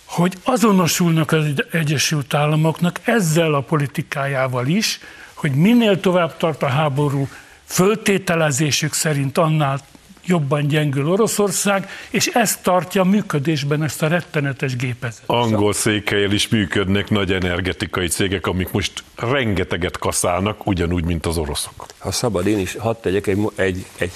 hogy 0.04 0.35
azonosulnak 0.42 1.33
az 1.33 1.44
Egyesült 1.72 2.35
Államoknak 2.35 3.00
ezzel 3.04 3.54
a 3.54 3.61
politikájával 3.61 4.66
is, 4.66 5.00
hogy 5.35 5.52
minél 5.52 6.00
tovább 6.00 6.37
tart 6.37 6.62
a 6.62 6.66
háború, 6.66 7.28
föltételezésük 7.64 8.92
szerint 8.92 9.38
annál 9.38 9.80
jobban 10.26 10.66
gyengül 10.66 11.09
Oroszország, 11.09 11.88
és 12.11 12.26
ez 12.26 12.57
tartja 12.57 13.04
működésben 13.04 13.83
ezt 13.83 14.02
a 14.02 14.09
rettenetes 14.09 14.76
gépezetet. 14.76 15.28
Angol 15.28 15.72
székelyel 15.72 16.33
is 16.33 16.48
működnek 16.48 17.11
nagy 17.11 17.33
energetikai 17.33 18.09
cégek, 18.09 18.46
amik 18.46 18.70
most 18.70 19.04
rengeteget 19.16 19.98
kaszálnak, 19.98 20.66
ugyanúgy, 20.66 21.04
mint 21.04 21.26
az 21.26 21.38
oroszok. 21.38 21.87
Ha 21.98 22.11
szabad, 22.11 22.46
én 22.46 22.59
is 22.59 22.76
hadd 22.76 22.96
tegyek 23.00 23.26
egy, 23.26 23.38
egy, 23.54 23.87
egy 23.98 24.12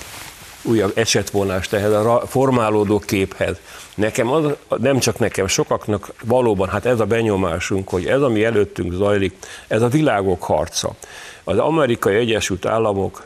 újabb 0.63 0.93
esetvonást 0.95 1.73
ehhez 1.73 1.93
a 1.93 2.23
formálódó 2.27 2.99
képhez. 2.99 3.57
Nekem 3.95 4.31
az, 4.31 4.45
nem 4.79 4.99
csak 4.99 5.19
nekem, 5.19 5.47
sokaknak 5.47 6.13
valóban, 6.25 6.69
hát 6.69 6.87
ez 6.87 7.01
a 7.01 7.05
benyomásunk, 7.05 7.89
hogy 7.89 8.07
ez, 8.07 8.23
ami 8.23 8.45
előttünk 8.45 8.93
zajlik, 8.93 9.37
ez 9.69 9.83
a 9.83 9.89
világok 9.89 10.43
harca. 10.43 10.93
Az 11.45 11.59
amerikai 11.59 12.15
Egyesült 12.15 12.67
Államok 12.67 13.25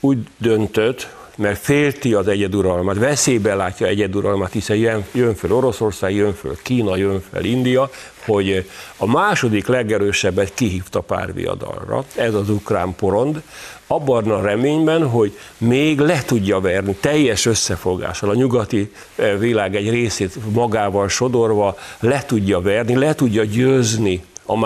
úgy 0.00 0.18
döntött, 0.38 1.08
mert 1.36 1.58
félti 1.58 2.14
az 2.14 2.28
egyeduralmat, 2.28 2.98
veszélybe 2.98 3.54
látja 3.54 3.86
egyeduralmat, 3.86 4.52
hiszen 4.52 4.76
jön, 5.12 5.34
föl 5.34 5.52
Oroszország, 5.52 6.14
jön 6.14 6.34
föl 6.34 6.56
Kína, 6.62 6.96
jön 6.96 7.22
fel 7.32 7.44
India, 7.44 7.90
hogy 8.24 8.68
a 8.96 9.06
második 9.06 9.66
legerősebbet 9.66 10.54
kihívta 10.54 11.00
párviadalra, 11.00 12.04
ez 12.14 12.34
az 12.34 12.50
ukrán 12.50 12.94
porond, 12.94 13.42
abban 13.86 14.30
a 14.30 14.40
reményben, 14.40 15.08
hogy 15.08 15.38
még 15.58 15.98
le 15.98 16.22
tudja 16.22 16.60
verni 16.60 16.94
teljes 16.94 17.46
összefogással. 17.46 18.30
A 18.30 18.34
nyugati 18.34 18.92
eh, 19.16 19.38
világ 19.38 19.76
egy 19.76 19.90
részét 19.90 20.36
magával 20.52 21.08
sodorva, 21.08 21.76
le 22.00 22.24
tudja 22.24 22.60
verni, 22.60 22.94
le 22.94 23.14
tudja 23.14 23.44
győzni 23.44 24.24
a 24.44 24.56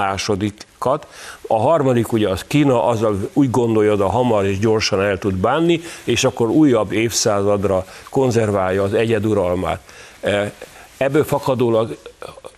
másodikat. 0.81 1.07
A 1.47 1.61
harmadik 1.61 2.13
ugye 2.13 2.29
az 2.29 2.45
Kína, 2.47 2.85
azzal 2.87 3.29
úgy 3.33 3.51
gondolja, 3.51 3.97
hogy 3.97 4.11
hamar 4.11 4.45
és 4.45 4.59
gyorsan 4.59 5.03
el 5.03 5.19
tud 5.19 5.35
bánni, 5.35 5.81
és 6.05 6.25
akkor 6.25 6.49
újabb 6.49 6.93
évszázadra 6.93 7.85
konzerválja 8.11 8.83
az 8.83 8.95
egyeduralmát. 8.95 9.81
E, 10.21 10.53
ebből 10.97 11.25
fakadólag, 11.25 11.97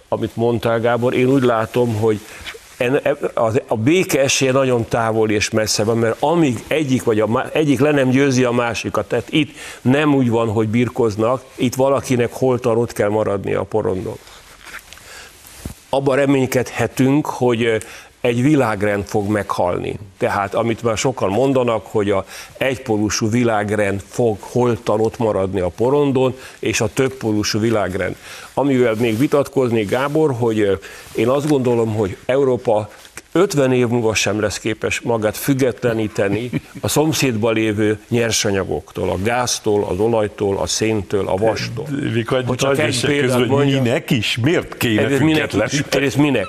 amit 0.08 0.37
mondtál 0.37 0.80
Gábor, 0.80 1.14
én 1.14 1.26
úgy 1.26 1.42
látom, 1.42 1.94
hogy 1.94 2.20
e, 2.76 3.16
a 3.66 3.76
béke 3.76 4.20
esélye 4.20 4.52
nagyon 4.52 4.85
távol 4.88 5.30
és 5.30 5.50
messze 5.50 5.85
van, 5.85 5.98
mert 5.98 6.16
amíg 6.22 6.64
egyik, 6.68 7.04
vagy 7.04 7.20
a, 7.20 7.50
egyik 7.52 7.80
le 7.80 7.90
nem 7.90 8.08
győzi 8.08 8.44
a 8.44 8.50
másikat, 8.50 9.08
tehát 9.08 9.26
itt 9.30 9.56
nem 9.82 10.14
úgy 10.14 10.30
van, 10.30 10.48
hogy 10.48 10.68
birkoznak, 10.68 11.44
itt 11.54 11.74
valakinek 11.74 12.32
holtan 12.32 12.76
ott 12.76 12.92
kell 12.92 13.08
maradni 13.08 13.54
a 13.54 13.62
porondon 13.62 14.16
abban 15.94 16.16
reménykedhetünk, 16.16 17.26
hogy 17.26 17.82
egy 18.22 18.42
világrend 18.42 19.04
fog 19.04 19.28
meghalni. 19.28 19.98
Tehát 20.18 20.54
amit 20.54 20.82
már 20.82 20.96
sokan 20.96 21.30
mondanak, 21.30 21.87
hogy 21.87 22.11
a 22.11 22.24
egypólusú 22.58 23.30
világrend 23.30 24.02
fog 24.08 24.37
holtan 24.40 25.00
ott 25.00 25.18
maradni 25.18 25.61
a 25.61 25.68
porondon, 25.68 26.35
és 26.58 26.80
a 26.80 26.92
többpólusú 26.92 27.58
világrend. 27.58 28.16
Amivel 28.54 28.94
még 28.94 29.18
vitatkozni, 29.18 29.85
Gábor, 29.85 30.35
hogy 30.38 30.78
én 31.14 31.28
azt 31.28 31.48
gondolom, 31.48 31.94
hogy 31.94 32.16
Európa 32.26 32.90
50 33.32 33.72
év 33.72 33.88
múlva 33.88 34.14
sem 34.14 34.40
lesz 34.40 34.58
képes 34.58 35.00
magát 35.00 35.36
függetleníteni 35.36 36.50
a 36.80 36.88
szomszédban 36.88 37.54
lévő 37.54 37.98
nyersanyagoktól, 38.08 39.10
a 39.10 39.18
gáztól, 39.22 39.84
az 39.84 39.98
olajtól, 39.98 40.58
a 40.58 40.66
széntől, 40.66 41.28
a 41.28 41.36
vastól. 41.36 41.86
Hogy 42.46 42.56
csak 42.56 42.78
egy 42.78 43.06
példát 43.06 43.46
mondja, 43.46 43.82
minek 43.82 44.10
is? 44.10 44.38
Miért 44.42 44.76
kéne 44.76 45.06
ez 45.08 45.18
minek, 45.18 45.52
ez 45.90 46.14
minek? 46.14 46.48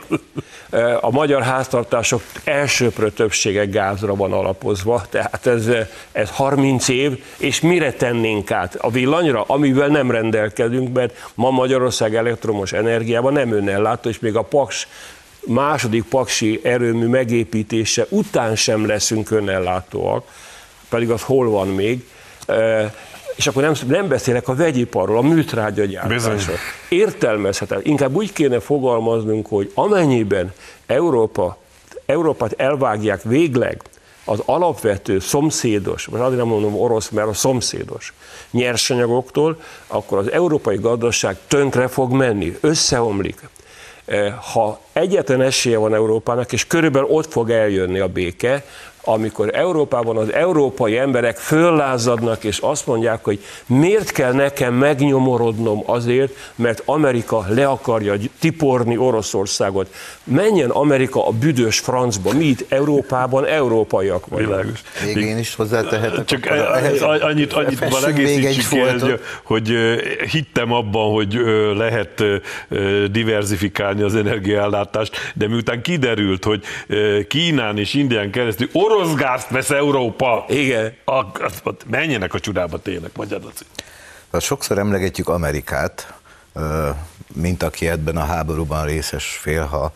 A 1.02 1.12
magyar 1.12 1.42
háztartások 1.42 2.22
elsőprő 2.44 3.12
többsége 3.12 3.66
gázra 3.66 4.16
van 4.16 4.34
alapozva, 4.34 5.06
tehát 5.10 5.46
ez, 5.46 5.70
ez 6.12 6.30
30 6.30 6.88
év, 6.88 7.24
és 7.38 7.62
mire 7.62 7.92
tennénk 7.92 8.52
át? 8.52 8.76
A 8.76 8.92
villanyra, 8.92 9.44
amivel 9.48 9.88
nem 9.88 10.12
rendelkezünk, 10.12 10.94
mert 10.94 11.30
ma 11.36 11.50
Magyarország 11.50 12.16
elektromos 12.16 12.74
energiában 12.74 13.34
nem 13.34 13.52
önellátó, 13.52 14.10
és 14.10 14.20
még 14.20 14.36
a 14.36 14.42
Paks 14.42 14.88
második 15.46 16.04
paksi 16.04 16.60
erőmű 16.64 17.06
megépítése 17.06 18.06
után 18.10 18.56
sem 18.56 18.86
leszünk 18.86 19.32
önellátóak, 19.32 20.28
pedig 20.90 21.10
az 21.10 21.22
hol 21.22 21.50
van 21.50 21.68
még, 21.68 22.08
és 23.36 23.48
akkor 23.48 23.62
nem, 23.62 23.74
nem 23.88 24.08
beszélek 24.08 24.48
a 24.48 24.56
vegyiparról, 24.56 25.18
a 25.18 25.22
műtrágyagyártásról. 25.22 26.56
Értelmezhetetlen. 26.90 27.86
Inkább 27.86 28.16
úgy 28.16 28.34
kéne 28.34 28.60
fogalmaznunk, 28.60 29.48
hogy 29.48 29.72
amennyiben 29.74 30.54
Európa, 30.86 31.58
Európát 32.06 32.54
elvágják 32.58 33.24
végleg 33.24 33.82
az 34.26 34.42
alapvető 34.46 35.20
szomszédos, 35.20 36.08
most 36.08 36.24
azért 36.24 36.38
nem 36.40 36.48
mondom 36.48 36.80
orosz, 36.80 37.10
mert 37.10 37.28
a 37.28 37.34
szomszédos 37.34 38.14
nyersanyagoktól, 38.52 39.62
akkor 39.88 40.18
az 40.18 40.32
európai 40.32 40.78
gazdaság 40.78 41.38
tönkre 41.48 41.88
fog 41.88 42.12
menni, 42.12 42.58
összeomlik. 42.62 43.50
Ha 44.54 44.80
egyetlen 44.94 45.42
esélye 45.42 45.78
van 45.78 45.94
Európának, 45.94 46.52
és 46.52 46.68
körülbelül 46.68 47.08
ott 47.08 47.32
fog 47.32 47.50
eljönni 47.50 48.00
a 48.00 48.08
béke, 48.08 48.66
amikor 49.04 49.56
Európában 49.56 50.18
az 50.18 50.34
európai 50.34 50.98
emberek 50.98 51.38
föllázadnak, 51.38 52.44
és 52.44 52.58
azt 52.58 52.88
mondják, 52.88 53.24
hogy 53.24 53.44
miért 53.66 54.12
kell 54.12 54.34
nekem 54.34 54.74
megnyomorodnom 54.74 55.84
azért, 55.86 56.34
mert 56.56 56.82
Amerika 56.86 57.46
le 57.50 57.68
akarja 57.68 58.14
tiporni 58.40 58.98
Oroszországot. 58.98 59.94
Menjen 60.24 60.70
Amerika 60.70 61.28
a 61.28 61.32
büdös 61.32 61.80
francba, 61.80 62.34
mi 62.34 62.46
itt 62.46 62.66
Európában 62.70 63.46
európaiak 63.46 64.28
vagyunk. 64.28 64.50
Világos. 64.50 64.82
Még 65.06 65.18
én 65.18 65.38
is 65.38 65.56
hozzátehetek. 65.56 66.26
Csak 66.26 66.46
ehhez, 66.46 67.02
annyit, 67.02 67.54
annyit 67.54 67.90
van 67.90 68.06
egészítsük 68.06 68.80
hogy, 68.80 69.20
hogy 69.44 69.74
hittem 70.32 70.72
abban, 70.72 71.14
hogy 71.14 71.40
lehet 71.76 72.24
diversifikálni 73.12 74.02
az 74.02 74.16
energiaellátást, 74.16 75.34
de 75.36 75.48
miután 75.48 75.82
kiderült, 75.82 76.44
hogy 76.44 76.64
Kínán 77.28 77.78
és 77.78 77.94
Indián 77.94 78.32
keresztül 78.32 78.70
orosz 78.72 78.93
gázt 79.16 79.50
vesz 79.50 79.70
Európa. 79.70 80.46
Igen. 80.48 80.96
A, 81.06 81.26
menjenek 81.86 82.34
a 82.34 82.40
csudába 82.40 82.82
tényleg, 82.82 83.12
magyar 83.16 83.42
Sokszor 84.40 84.78
emlegetjük 84.78 85.30
Amerikát, 85.30 86.14
mint 87.34 87.64
aki 87.64 87.88
ebben 87.88 88.18
a 88.18 88.26
háborúban 88.26 88.86
részes 88.86 89.26
fél, 89.26 89.66
ha, 89.66 89.92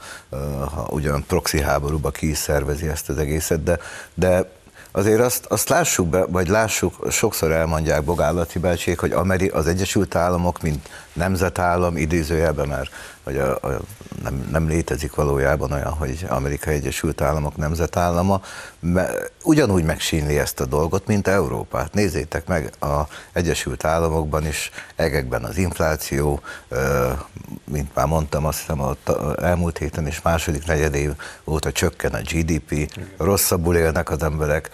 ha 0.76 0.88
ugyan 0.90 1.24
proxy 1.28 1.62
háborúba 1.62 2.12
ki 2.12 2.30
is 2.30 2.38
szervezi 2.38 2.88
ezt 2.88 3.10
az 3.10 3.18
egészet, 3.18 3.64
de, 3.64 3.80
de 4.14 4.52
azért 4.92 5.22
azt, 5.22 5.46
azt 5.46 5.70
lássuk 5.70 6.08
be, 6.08 6.26
vagy 6.26 6.48
lássuk, 6.48 7.12
sokszor 7.12 7.52
elmondják 7.52 8.04
Bogállati 8.04 8.60
bácsiék, 8.60 9.00
hogy 9.00 9.12
Ameri, 9.12 9.48
az 9.48 9.68
Egyesült 9.68 10.16
Államok, 10.16 10.62
mint 10.62 10.90
nemzetállam 11.14 11.98
idézőjelben, 11.98 12.68
mert 12.68 12.92
vagy 13.28 13.38
a, 13.38 13.52
a, 13.52 13.80
nem, 14.24 14.48
nem 14.52 14.68
létezik 14.68 15.16
valójában 15.16 15.72
olyan, 15.72 15.92
hogy 15.92 16.26
Amerikai 16.30 16.74
Egyesült 16.74 17.22
Államok 17.22 17.56
nemzetállama, 17.56 18.42
mert 18.80 19.32
ugyanúgy 19.44 19.84
megsínli 19.84 20.38
ezt 20.38 20.60
a 20.60 20.66
dolgot, 20.66 21.08
mint 21.08 21.28
Európát. 21.28 21.94
Nézzétek 21.94 22.48
meg, 22.48 22.72
a 22.80 23.02
Egyesült 23.32 23.86
Államokban 23.86 24.46
is 24.46 24.72
egekben 24.96 25.44
az 25.44 25.58
infláció, 25.58 26.40
mint 27.64 27.96
már 27.96 28.06
mondtam, 28.06 28.46
azt 28.46 28.60
hiszem 28.60 28.82
a 28.82 28.96
elmúlt 29.42 29.78
héten 29.78 30.08
és 30.08 30.22
második 30.22 30.66
negyedév 30.66 31.12
óta 31.46 31.72
csökken 31.72 32.14
a 32.14 32.22
GDP, 32.32 32.92
rosszabbul 33.18 33.76
élnek 33.76 34.10
az 34.10 34.24
emberek, 34.24 34.70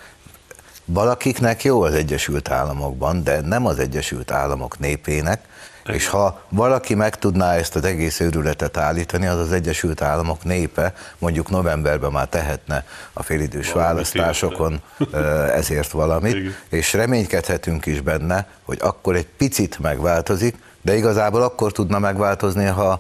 Valakiknek 0.86 1.64
jó 1.64 1.82
az 1.82 1.93
Egyesült 1.93 2.49
Államokban, 2.49 3.24
de 3.24 3.41
nem 3.41 3.66
az 3.66 3.80
Egyesült 3.80 4.32
Államok 4.32 4.80
népének, 4.80 5.45
igen. 5.84 5.96
És 5.96 6.08
ha 6.08 6.42
valaki 6.50 6.94
meg 6.94 7.16
tudná 7.16 7.54
ezt 7.54 7.76
az 7.76 7.84
egész 7.84 8.20
őrületet 8.20 8.78
állítani, 8.78 9.28
az 9.28 9.40
az 9.40 9.52
Egyesült 9.52 10.02
Államok 10.02 10.44
népe 10.44 10.94
mondjuk 11.18 11.50
novemberben 11.50 12.12
már 12.12 12.28
tehetne 12.28 12.86
a 13.14 13.24
félidős 13.24 13.72
valamit 13.72 13.94
választásokon 13.94 14.82
érte. 14.98 15.54
ezért 15.54 15.92
valamit, 15.92 16.36
Igen. 16.36 16.56
és 16.70 16.94
reménykedhetünk 16.94 17.86
is 17.86 18.02
benne, 18.02 18.48
hogy 18.64 18.78
akkor 18.82 19.16
egy 19.16 19.28
picit 19.38 19.80
megváltozik, 19.80 20.56
de 20.82 20.96
igazából 20.96 21.42
akkor 21.42 21.72
tudna 21.72 22.00
megváltozni, 22.00 22.66
ha 22.66 23.00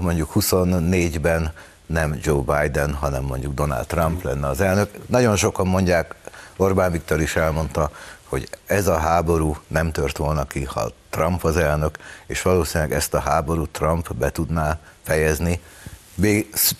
mondjuk 0.00 0.30
24-ben 0.34 1.52
nem 1.86 2.18
Joe 2.22 2.42
Biden, 2.42 2.94
hanem 2.94 3.22
mondjuk 3.22 3.54
Donald 3.54 3.86
Trump 3.86 4.22
lenne 4.22 4.48
az 4.48 4.60
elnök. 4.60 4.90
Nagyon 5.06 5.36
sokan 5.36 5.66
mondják, 5.66 6.14
Orbán 6.56 6.92
Viktor 6.92 7.20
is 7.20 7.36
elmondta, 7.36 7.90
hogy 8.28 8.48
ez 8.66 8.86
a 8.86 8.98
háború 8.98 9.56
nem 9.66 9.92
tört 9.92 10.16
volna 10.16 10.44
ki, 10.44 10.64
ha 10.64 10.90
Trump 11.10 11.44
az 11.44 11.56
elnök, 11.56 11.98
és 12.26 12.42
valószínűleg 12.42 12.92
ezt 12.92 13.14
a 13.14 13.20
háborút 13.20 13.70
Trump 13.70 14.14
be 14.14 14.30
tudná 14.30 14.78
fejezni, 15.02 15.60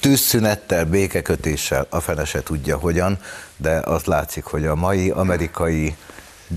tűzszünettel, 0.01 0.85
békekötéssel, 0.85 1.87
a 1.91 2.01
fene 2.01 2.25
se 2.25 2.43
tudja 2.43 2.77
hogyan, 2.77 3.19
de 3.57 3.81
azt 3.85 4.07
látszik, 4.07 4.45
hogy 4.45 4.67
a 4.67 4.75
mai 4.75 5.11
amerikai 5.11 5.97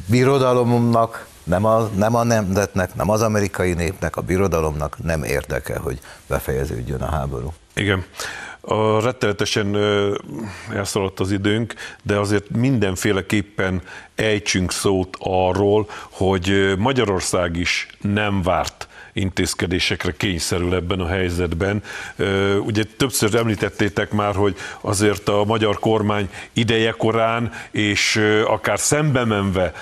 birodalomnak, 0.05 1.27
nem 1.43 1.65
a, 1.65 1.81
nem 1.95 2.15
a 2.15 2.23
nemzetnek, 2.23 2.95
nem 2.95 3.09
az 3.09 3.21
amerikai 3.21 3.73
népnek, 3.73 4.15
a 4.15 4.21
birodalomnak 4.21 5.03
nem 5.03 5.23
érdeke, 5.23 5.77
hogy 5.77 5.99
befejeződjön 6.27 7.01
a 7.01 7.09
háború. 7.09 7.53
Igen. 7.73 8.05
A 8.71 9.01
rettenetesen 9.01 9.77
elszaladt 10.73 11.19
az 11.19 11.31
időnk, 11.31 11.73
de 12.03 12.17
azért 12.17 12.49
mindenféleképpen 12.49 13.81
ejtsünk 14.15 14.71
szót 14.71 15.17
arról, 15.19 15.89
hogy 16.09 16.73
Magyarország 16.77 17.57
is 17.57 17.87
nem 18.01 18.41
várt 18.41 18.68
intézkedésekre 19.19 20.13
kényszerül 20.17 20.75
ebben 20.75 20.99
a 20.99 21.07
helyzetben. 21.07 21.83
Ugye 22.65 22.83
többször 22.97 23.35
említettétek 23.35 24.11
már, 24.11 24.35
hogy 24.35 24.55
azért 24.81 25.29
a 25.29 25.43
magyar 25.45 25.79
kormány 25.79 26.29
ideje 26.53 26.91
korán, 26.91 27.51
és 27.71 28.21
akár 28.45 28.79
szembe 28.79 29.25
menve 29.25 29.73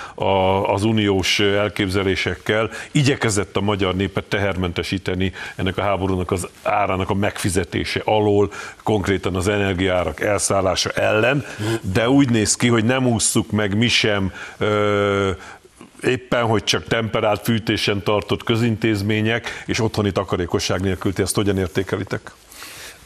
az 0.66 0.84
uniós 0.84 1.40
elképzelésekkel 1.40 2.70
igyekezett 2.90 3.56
a 3.56 3.60
magyar 3.60 3.94
népet 3.94 4.24
tehermentesíteni 4.24 5.32
ennek 5.56 5.78
a 5.78 5.82
háborúnak 5.82 6.30
az 6.30 6.48
árának 6.62 7.10
a 7.10 7.14
megfizetése 7.14 8.00
alól, 8.04 8.52
konkrétan 8.82 9.34
az 9.34 9.48
energiárak 9.48 10.20
elszállása 10.20 10.90
ellen, 10.90 11.44
de 11.82 12.08
úgy 12.08 12.30
néz 12.30 12.56
ki, 12.56 12.68
hogy 12.68 12.84
nem 12.84 13.06
ússzuk 13.06 13.50
meg 13.50 13.76
mi 13.76 13.88
sem 13.88 14.32
éppen, 16.02 16.44
hogy 16.44 16.64
csak 16.64 16.84
temperált 16.84 17.40
fűtésen 17.42 18.02
tartott 18.02 18.44
közintézmények, 18.44 19.62
és 19.66 19.80
otthoni 19.80 20.12
takarékosság 20.12 20.80
nélkül, 20.80 21.12
ti 21.12 21.22
ezt 21.22 21.34
hogyan 21.34 21.58
értékelitek? 21.58 22.30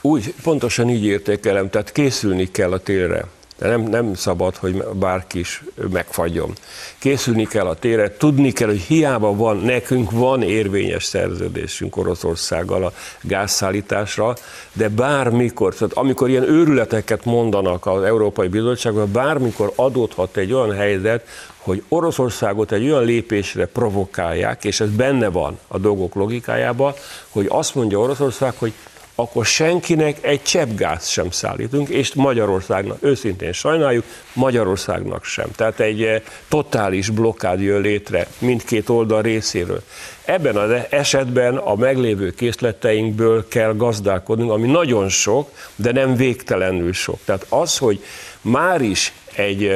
Úgy, 0.01 0.35
pontosan 0.43 0.91
így 0.91 1.05
értékelem, 1.05 1.71
tehát 1.71 1.93
készülni 1.93 2.51
kell 2.51 2.73
a 2.73 2.79
télre. 2.79 3.25
De 3.63 3.69
nem, 3.69 3.83
nem 3.83 4.15
szabad, 4.15 4.57
hogy 4.57 4.85
bárki 4.85 5.39
is 5.39 5.63
megfagyjon. 5.91 6.53
Készülni 6.99 7.47
kell 7.47 7.67
a 7.67 7.75
térre, 7.75 8.17
tudni 8.17 8.53
kell, 8.53 8.69
hogy 8.69 8.81
hiába 8.81 9.37
van, 9.37 9.57
nekünk 9.57 10.11
van 10.11 10.43
érvényes 10.43 11.05
szerződésünk 11.05 11.97
Oroszországgal 11.97 12.85
a 12.85 12.93
gázszállításra, 13.21 14.35
de 14.73 14.89
bármikor, 14.89 15.75
tehát 15.75 15.93
amikor 15.93 16.29
ilyen 16.29 16.49
őrületeket 16.49 17.25
mondanak 17.25 17.87
az 17.87 18.03
Európai 18.03 18.49
Bizottságban, 18.49 19.13
bármikor 19.13 19.73
adódhat 19.77 20.37
egy 20.37 20.53
olyan 20.53 20.75
helyzet, 20.77 21.27
hogy 21.57 21.83
Oroszországot 21.89 22.73
egy 22.73 22.85
olyan 22.85 23.05
lépésre 23.05 23.67
provokálják, 23.67 24.65
és 24.65 24.81
ez 24.81 24.91
benne 24.91 25.29
van 25.29 25.59
a 25.69 25.79
dolgok 25.79 26.15
logikájában, 26.15 26.93
hogy 27.29 27.47
azt 27.49 27.75
mondja 27.75 27.99
Oroszország, 27.99 28.55
hogy 28.59 28.73
akkor 29.15 29.47
senkinek 29.47 30.19
egy 30.21 30.43
csepp 30.43 30.81
sem 31.01 31.31
szállítunk, 31.31 31.89
és 31.89 32.15
Magyarországnak, 32.15 32.97
őszintén 33.01 33.53
sajnáljuk, 33.53 34.05
Magyarországnak 34.33 35.25
sem. 35.25 35.47
Tehát 35.57 35.81
egy 35.81 36.03
eh, 36.03 36.23
totális 36.49 37.11
blokkád 37.11 37.61
jön 37.61 37.81
létre 37.81 38.27
mindkét 38.39 38.89
oldal 38.89 39.23
részéről. 39.23 39.83
Ebben 40.25 40.57
az 40.57 40.71
esetben 40.91 41.57
a 41.57 41.75
meglévő 41.75 42.31
készleteinkből 42.31 43.49
kell 43.49 43.75
gazdálkodnunk, 43.77 44.51
ami 44.51 44.67
nagyon 44.67 45.09
sok, 45.09 45.51
de 45.77 45.93
nem 45.93 46.17
végtelenül 46.17 46.93
sok. 46.93 47.19
Tehát 47.25 47.47
az, 47.49 47.79
hogy 47.79 48.05
már 48.41 48.81
is 48.81 49.13
egy 49.35 49.71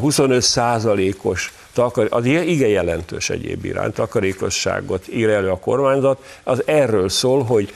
25 0.00 0.30
eh, 0.30 0.36
eh, 0.36 0.42
százalékos 0.42 1.52
az 2.08 2.24
igen 2.24 2.68
jelentős 2.68 3.30
egyéb 3.30 3.64
iránt, 3.64 3.94
takarékosságot 3.94 5.08
ír 5.08 5.28
elő 5.28 5.50
a 5.50 5.58
kormányzat, 5.58 6.40
az 6.42 6.62
erről 6.66 7.08
szól, 7.08 7.42
hogy 7.42 7.72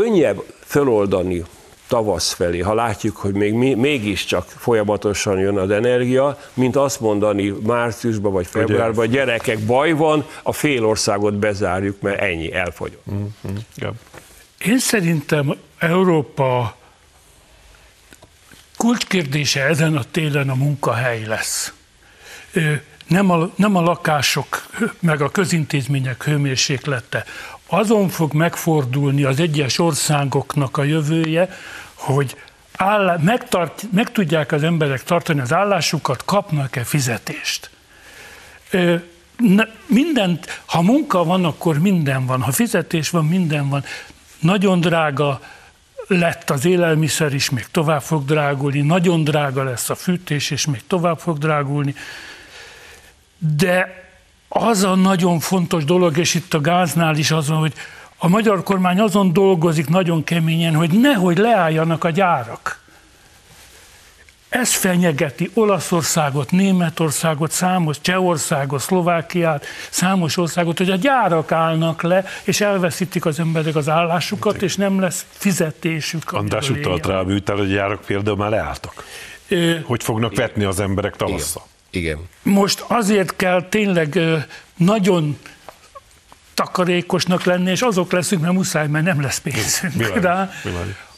könnyebb 0.00 0.42
föloldani 0.64 1.44
tavasz 1.86 2.32
felé, 2.32 2.58
ha 2.58 2.74
látjuk, 2.74 3.16
hogy 3.16 3.34
még 3.34 3.54
mégiscsak 3.76 4.48
folyamatosan 4.48 5.38
jön 5.38 5.58
az 5.58 5.70
energia, 5.70 6.38
mint 6.54 6.76
azt 6.76 7.00
mondani 7.00 7.48
márciusban 7.48 8.32
vagy 8.32 8.46
februárban, 8.46 9.08
gyerekek, 9.08 9.58
baj 9.58 9.92
van, 9.92 10.26
a 10.42 10.52
fél 10.52 10.84
országot 10.84 11.34
bezárjuk, 11.34 12.00
mert 12.00 12.20
ennyi, 12.20 12.52
elfogyott. 12.52 13.02
Mm-hmm. 13.10 13.56
Yeah. 13.76 13.94
Én 14.64 14.78
szerintem 14.78 15.56
Európa 15.78 16.76
kulcskérdése 18.76 19.64
ezen 19.64 19.96
a 19.96 20.02
télen 20.10 20.50
a 20.50 20.54
munkahely 20.54 21.24
lesz. 21.24 21.72
Nem 23.06 23.30
a, 23.30 23.50
nem 23.56 23.76
a 23.76 23.80
lakások, 23.80 24.66
meg 25.00 25.20
a 25.20 25.30
közintézmények 25.30 26.24
hőmérséklete, 26.24 27.24
azon 27.66 28.08
fog 28.08 28.32
megfordulni 28.32 29.24
az 29.24 29.40
egyes 29.40 29.78
országoknak 29.78 30.76
a 30.76 30.82
jövője, 30.82 31.48
hogy 31.94 32.36
áll, 32.76 33.18
megtart, 33.22 33.82
meg 33.92 34.12
tudják 34.12 34.52
az 34.52 34.62
emberek 34.62 35.02
tartani 35.02 35.40
az 35.40 35.52
állásukat, 35.52 36.24
kapnak-e 36.24 36.84
fizetést. 36.84 37.70
mindent, 39.86 40.62
ha 40.66 40.82
munka 40.82 41.24
van, 41.24 41.44
akkor 41.44 41.78
minden 41.78 42.26
van, 42.26 42.42
ha 42.42 42.52
fizetés 42.52 43.10
van, 43.10 43.24
minden 43.24 43.68
van. 43.68 43.84
Nagyon 44.38 44.80
drága 44.80 45.40
lett 46.06 46.50
az 46.50 46.64
élelmiszer 46.64 47.34
is, 47.34 47.50
még 47.50 47.66
tovább 47.70 48.02
fog 48.02 48.24
drágulni, 48.24 48.80
nagyon 48.80 49.24
drága 49.24 49.62
lesz 49.62 49.90
a 49.90 49.94
fűtés, 49.94 50.50
és 50.50 50.66
még 50.66 50.82
tovább 50.86 51.18
fog 51.18 51.38
drágulni. 51.38 51.94
De 53.38 54.05
az 54.56 54.82
a 54.82 54.94
nagyon 54.94 55.38
fontos 55.38 55.84
dolog, 55.84 56.18
és 56.18 56.34
itt 56.34 56.54
a 56.54 56.60
gáznál 56.60 57.16
is 57.16 57.30
az 57.30 57.48
van, 57.48 57.58
hogy 57.58 57.72
a 58.16 58.28
magyar 58.28 58.62
kormány 58.62 59.00
azon 59.00 59.32
dolgozik 59.32 59.88
nagyon 59.88 60.24
keményen, 60.24 60.74
hogy 60.74 60.90
nehogy 60.90 61.38
leálljanak 61.38 62.04
a 62.04 62.10
gyárak. 62.10 62.84
Ez 64.48 64.74
fenyegeti 64.74 65.50
Olaszországot, 65.54 66.50
Németországot, 66.50 67.50
számos 67.50 68.00
Csehországot, 68.00 68.80
Szlovákiát, 68.80 69.64
számos 69.90 70.36
országot, 70.36 70.78
hogy 70.78 70.90
a 70.90 70.96
gyárak 70.96 71.52
állnak 71.52 72.02
le, 72.02 72.24
és 72.44 72.60
elveszítik 72.60 73.26
az 73.26 73.38
emberek 73.38 73.76
az 73.76 73.88
állásukat, 73.88 74.62
és 74.62 74.76
nem 74.76 75.00
lesz 75.00 75.26
fizetésük. 75.30 76.32
András 76.32 76.70
utalt 76.70 77.06
rá, 77.06 77.22
hogy 77.22 77.42
a 77.46 77.64
gyárak 77.64 78.00
például 78.00 78.36
már 78.36 78.50
leálltak. 78.50 79.04
Hogy 79.82 80.02
fognak 80.02 80.34
vetni 80.34 80.64
az 80.64 80.80
emberek 80.80 81.16
tavasszal? 81.16 81.66
Igen. 81.96 82.18
Most 82.42 82.84
azért 82.88 83.36
kell 83.36 83.62
tényleg 83.68 84.18
nagyon 84.76 85.38
takarékosnak 86.54 87.44
lenni, 87.44 87.70
és 87.70 87.82
azok 87.82 88.12
leszünk, 88.12 88.42
mert 88.42 88.54
muszáj, 88.54 88.88
mert 88.88 89.04
nem 89.04 89.20
lesz 89.20 89.38
pénzünk 89.38 90.20
rá, 90.20 90.50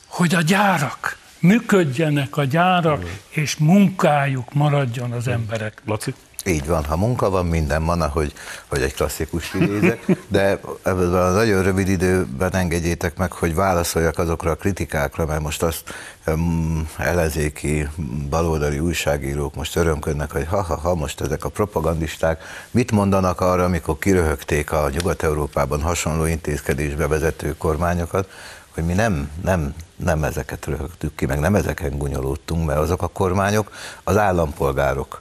hogy 0.07 0.35
a 0.35 0.41
gyárak, 0.41 1.19
működjenek 1.39 2.37
a 2.37 2.45
gyárak, 2.45 3.05
és 3.29 3.57
munkájuk 3.57 4.53
maradjon 4.53 5.13
az 5.13 5.29
emberek. 5.29 5.83
Laci? 5.87 6.15
Így 6.45 6.67
van, 6.67 6.85
ha 6.85 6.97
munka 6.97 7.31
van, 7.31 7.47
minden 7.47 7.85
van, 7.85 8.01
ahogy 8.01 8.33
hogy 8.67 8.83
egy 8.83 8.95
klasszikus 8.95 9.55
idézek, 9.55 10.07
de 10.29 10.61
ebben 10.83 11.15
a 11.15 11.31
nagyon 11.31 11.63
rövid 11.63 11.89
időben 11.89 12.55
engedjétek 12.55 13.17
meg, 13.17 13.33
hogy 13.33 13.55
válaszoljak 13.55 14.19
azokra 14.19 14.51
a 14.51 14.55
kritikákra, 14.55 15.27
mert 15.27 15.43
most 15.43 15.63
azt 15.63 15.83
um, 16.27 16.89
ellenzéki 16.97 17.89
baloldali 18.29 18.79
újságírók 18.79 19.55
most 19.55 19.77
örömködnek, 19.77 20.33
hogy 20.33 20.47
ha-ha-ha, 20.47 20.95
most 20.95 21.21
ezek 21.21 21.45
a 21.45 21.49
propagandisták 21.49 22.43
mit 22.71 22.91
mondanak 22.91 23.41
arra, 23.41 23.65
amikor 23.65 23.99
kiröhögték 23.99 24.73
a 24.73 24.91
Nyugat-Európában 24.91 25.83
hasonló 25.83 26.25
intézkedésbe 26.25 27.07
vezető 27.07 27.57
kormányokat, 27.57 28.29
hogy 28.75 28.85
mi 28.85 28.93
nem, 28.93 29.31
nem, 29.43 29.75
nem 29.97 30.25
ezeket 30.25 30.67
röhögtük 30.67 31.15
ki, 31.15 31.27
meg 31.27 31.41
nem 31.41 31.55
ezeken 31.55 31.99
gunyolódtunk, 31.99 32.67
mert 32.67 32.79
azok 32.79 33.03
a 33.03 33.09
kormányok 33.09 33.73
az 34.05 34.17
állampolgárok 34.17 35.21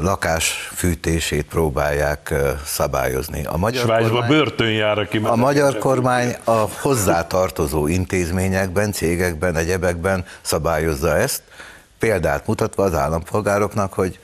lakásfűtését 0.00 1.44
próbálják 1.44 2.34
szabályozni. 2.64 3.44
A 3.44 3.56
magyar 3.56 3.82
Svájcba 3.82 4.10
kormány, 4.10 4.28
börtön 4.28 4.70
jár, 4.70 4.98
aki 4.98 5.20
A 5.22 5.36
magyar 5.36 5.78
kormány 5.78 6.36
a 6.44 6.66
hozzátartozó 6.80 7.86
intézményekben, 7.86 8.92
cégekben, 8.92 9.56
egyebekben 9.56 10.24
szabályozza 10.40 11.16
ezt, 11.16 11.42
példát 11.98 12.46
mutatva 12.46 12.82
az 12.82 12.94
állampolgároknak, 12.94 13.92
hogy 13.92 14.18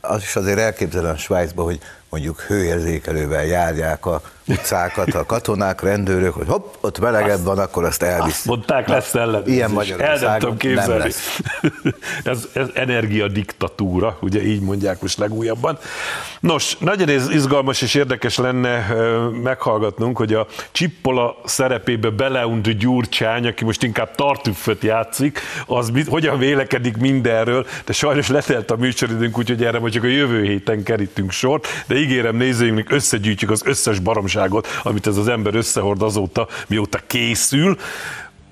az 0.00 0.22
is 0.22 0.36
azért 0.36 0.58
elképzelem 0.58 1.16
Svájcba, 1.16 1.62
hogy 1.62 1.78
mondjuk 2.08 2.40
hőérzékelővel 2.40 3.44
járják 3.44 4.06
a 4.06 4.22
utcákat 4.46 5.14
a 5.14 5.26
katonák, 5.26 5.82
rendőrök, 5.82 6.34
hogy 6.34 6.46
hopp, 6.46 6.74
ott 6.80 6.98
melegebb 6.98 7.44
van, 7.44 7.58
akkor 7.58 7.84
azt 7.84 8.02
elvisz. 8.02 8.34
Azt 8.34 8.44
mondták, 8.44 8.88
lesz 8.88 9.14
ellen. 9.14 9.42
Ilyen 9.46 9.70
Magyarországon 9.70 10.56
nem, 10.62 10.74
nem 10.74 10.98
lesz. 10.98 11.40
ez, 12.24 12.48
ez 12.52 12.66
energiadiktatúra, 12.74 14.18
ugye 14.20 14.42
így 14.42 14.60
mondják 14.60 15.00
most 15.00 15.18
legújabban. 15.18 15.78
Nos, 16.40 16.76
nagyon 16.78 17.08
izgalmas 17.08 17.82
és 17.82 17.94
érdekes 17.94 18.36
lenne 18.36 18.86
meghallgatnunk, 19.42 20.16
hogy 20.16 20.34
a 20.34 20.46
Csippola 20.72 21.36
szerepébe 21.44 22.10
beleunt 22.10 22.78
Gyurcsány, 22.78 23.46
aki 23.46 23.64
most 23.64 23.82
inkább 23.82 24.14
tartüfföt 24.14 24.82
játszik, 24.82 25.40
az 25.66 25.90
mit, 25.90 26.08
hogyan 26.08 26.38
vélekedik 26.38 26.96
mindenről, 26.96 27.66
de 27.84 27.92
sajnos 27.92 28.28
letelt 28.28 28.70
a 28.70 28.76
műsoridőnk, 28.76 29.38
úgyhogy 29.38 29.64
erre 29.64 29.78
majd 29.78 29.92
csak 29.92 30.04
a 30.04 30.06
jövő 30.06 30.42
héten 30.42 30.82
kerítünk 30.82 31.30
sort, 31.30 31.66
de 31.86 31.94
ígérem 31.94 32.36
nézőinknek, 32.36 32.90
összegyűjtjük 32.92 33.50
az 33.50 33.62
összes 33.64 33.98
baromságot, 33.98 34.39
amit 34.82 35.06
ez 35.06 35.16
az 35.16 35.28
ember 35.28 35.54
összehord 35.54 36.02
azóta, 36.02 36.46
mióta 36.66 36.98
készül. 37.06 37.76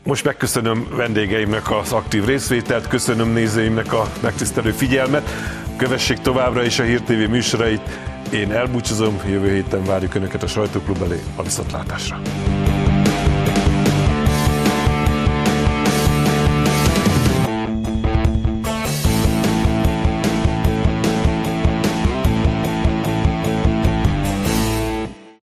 Most 0.05 0.25
megköszönöm 0.25 0.89
vendégeimnek 0.91 1.71
az 1.71 1.93
aktív 1.93 2.25
részvételt, 2.25 2.89
köszönöm 2.89 3.33
nézőimnek 3.33 3.93
a 3.93 4.07
megtisztelő 4.21 4.71
figyelmet, 4.71 5.31
kövessék 5.77 6.19
továbbra 6.19 6.63
is 6.63 6.79
a 6.79 6.83
Hír 6.83 7.01
TV 7.01 7.31
műsorait, 7.31 7.99
én 8.33 8.53
elbúcsúzom, 8.53 9.21
jövő 9.27 9.53
héten 9.53 9.85
várjuk 9.85 10.15
Önöket 10.15 10.43
a 10.43 10.47
sajtóklub 10.47 11.03
elé 11.03 11.23
a 11.37 11.43
viszontlátásra. 11.43 12.21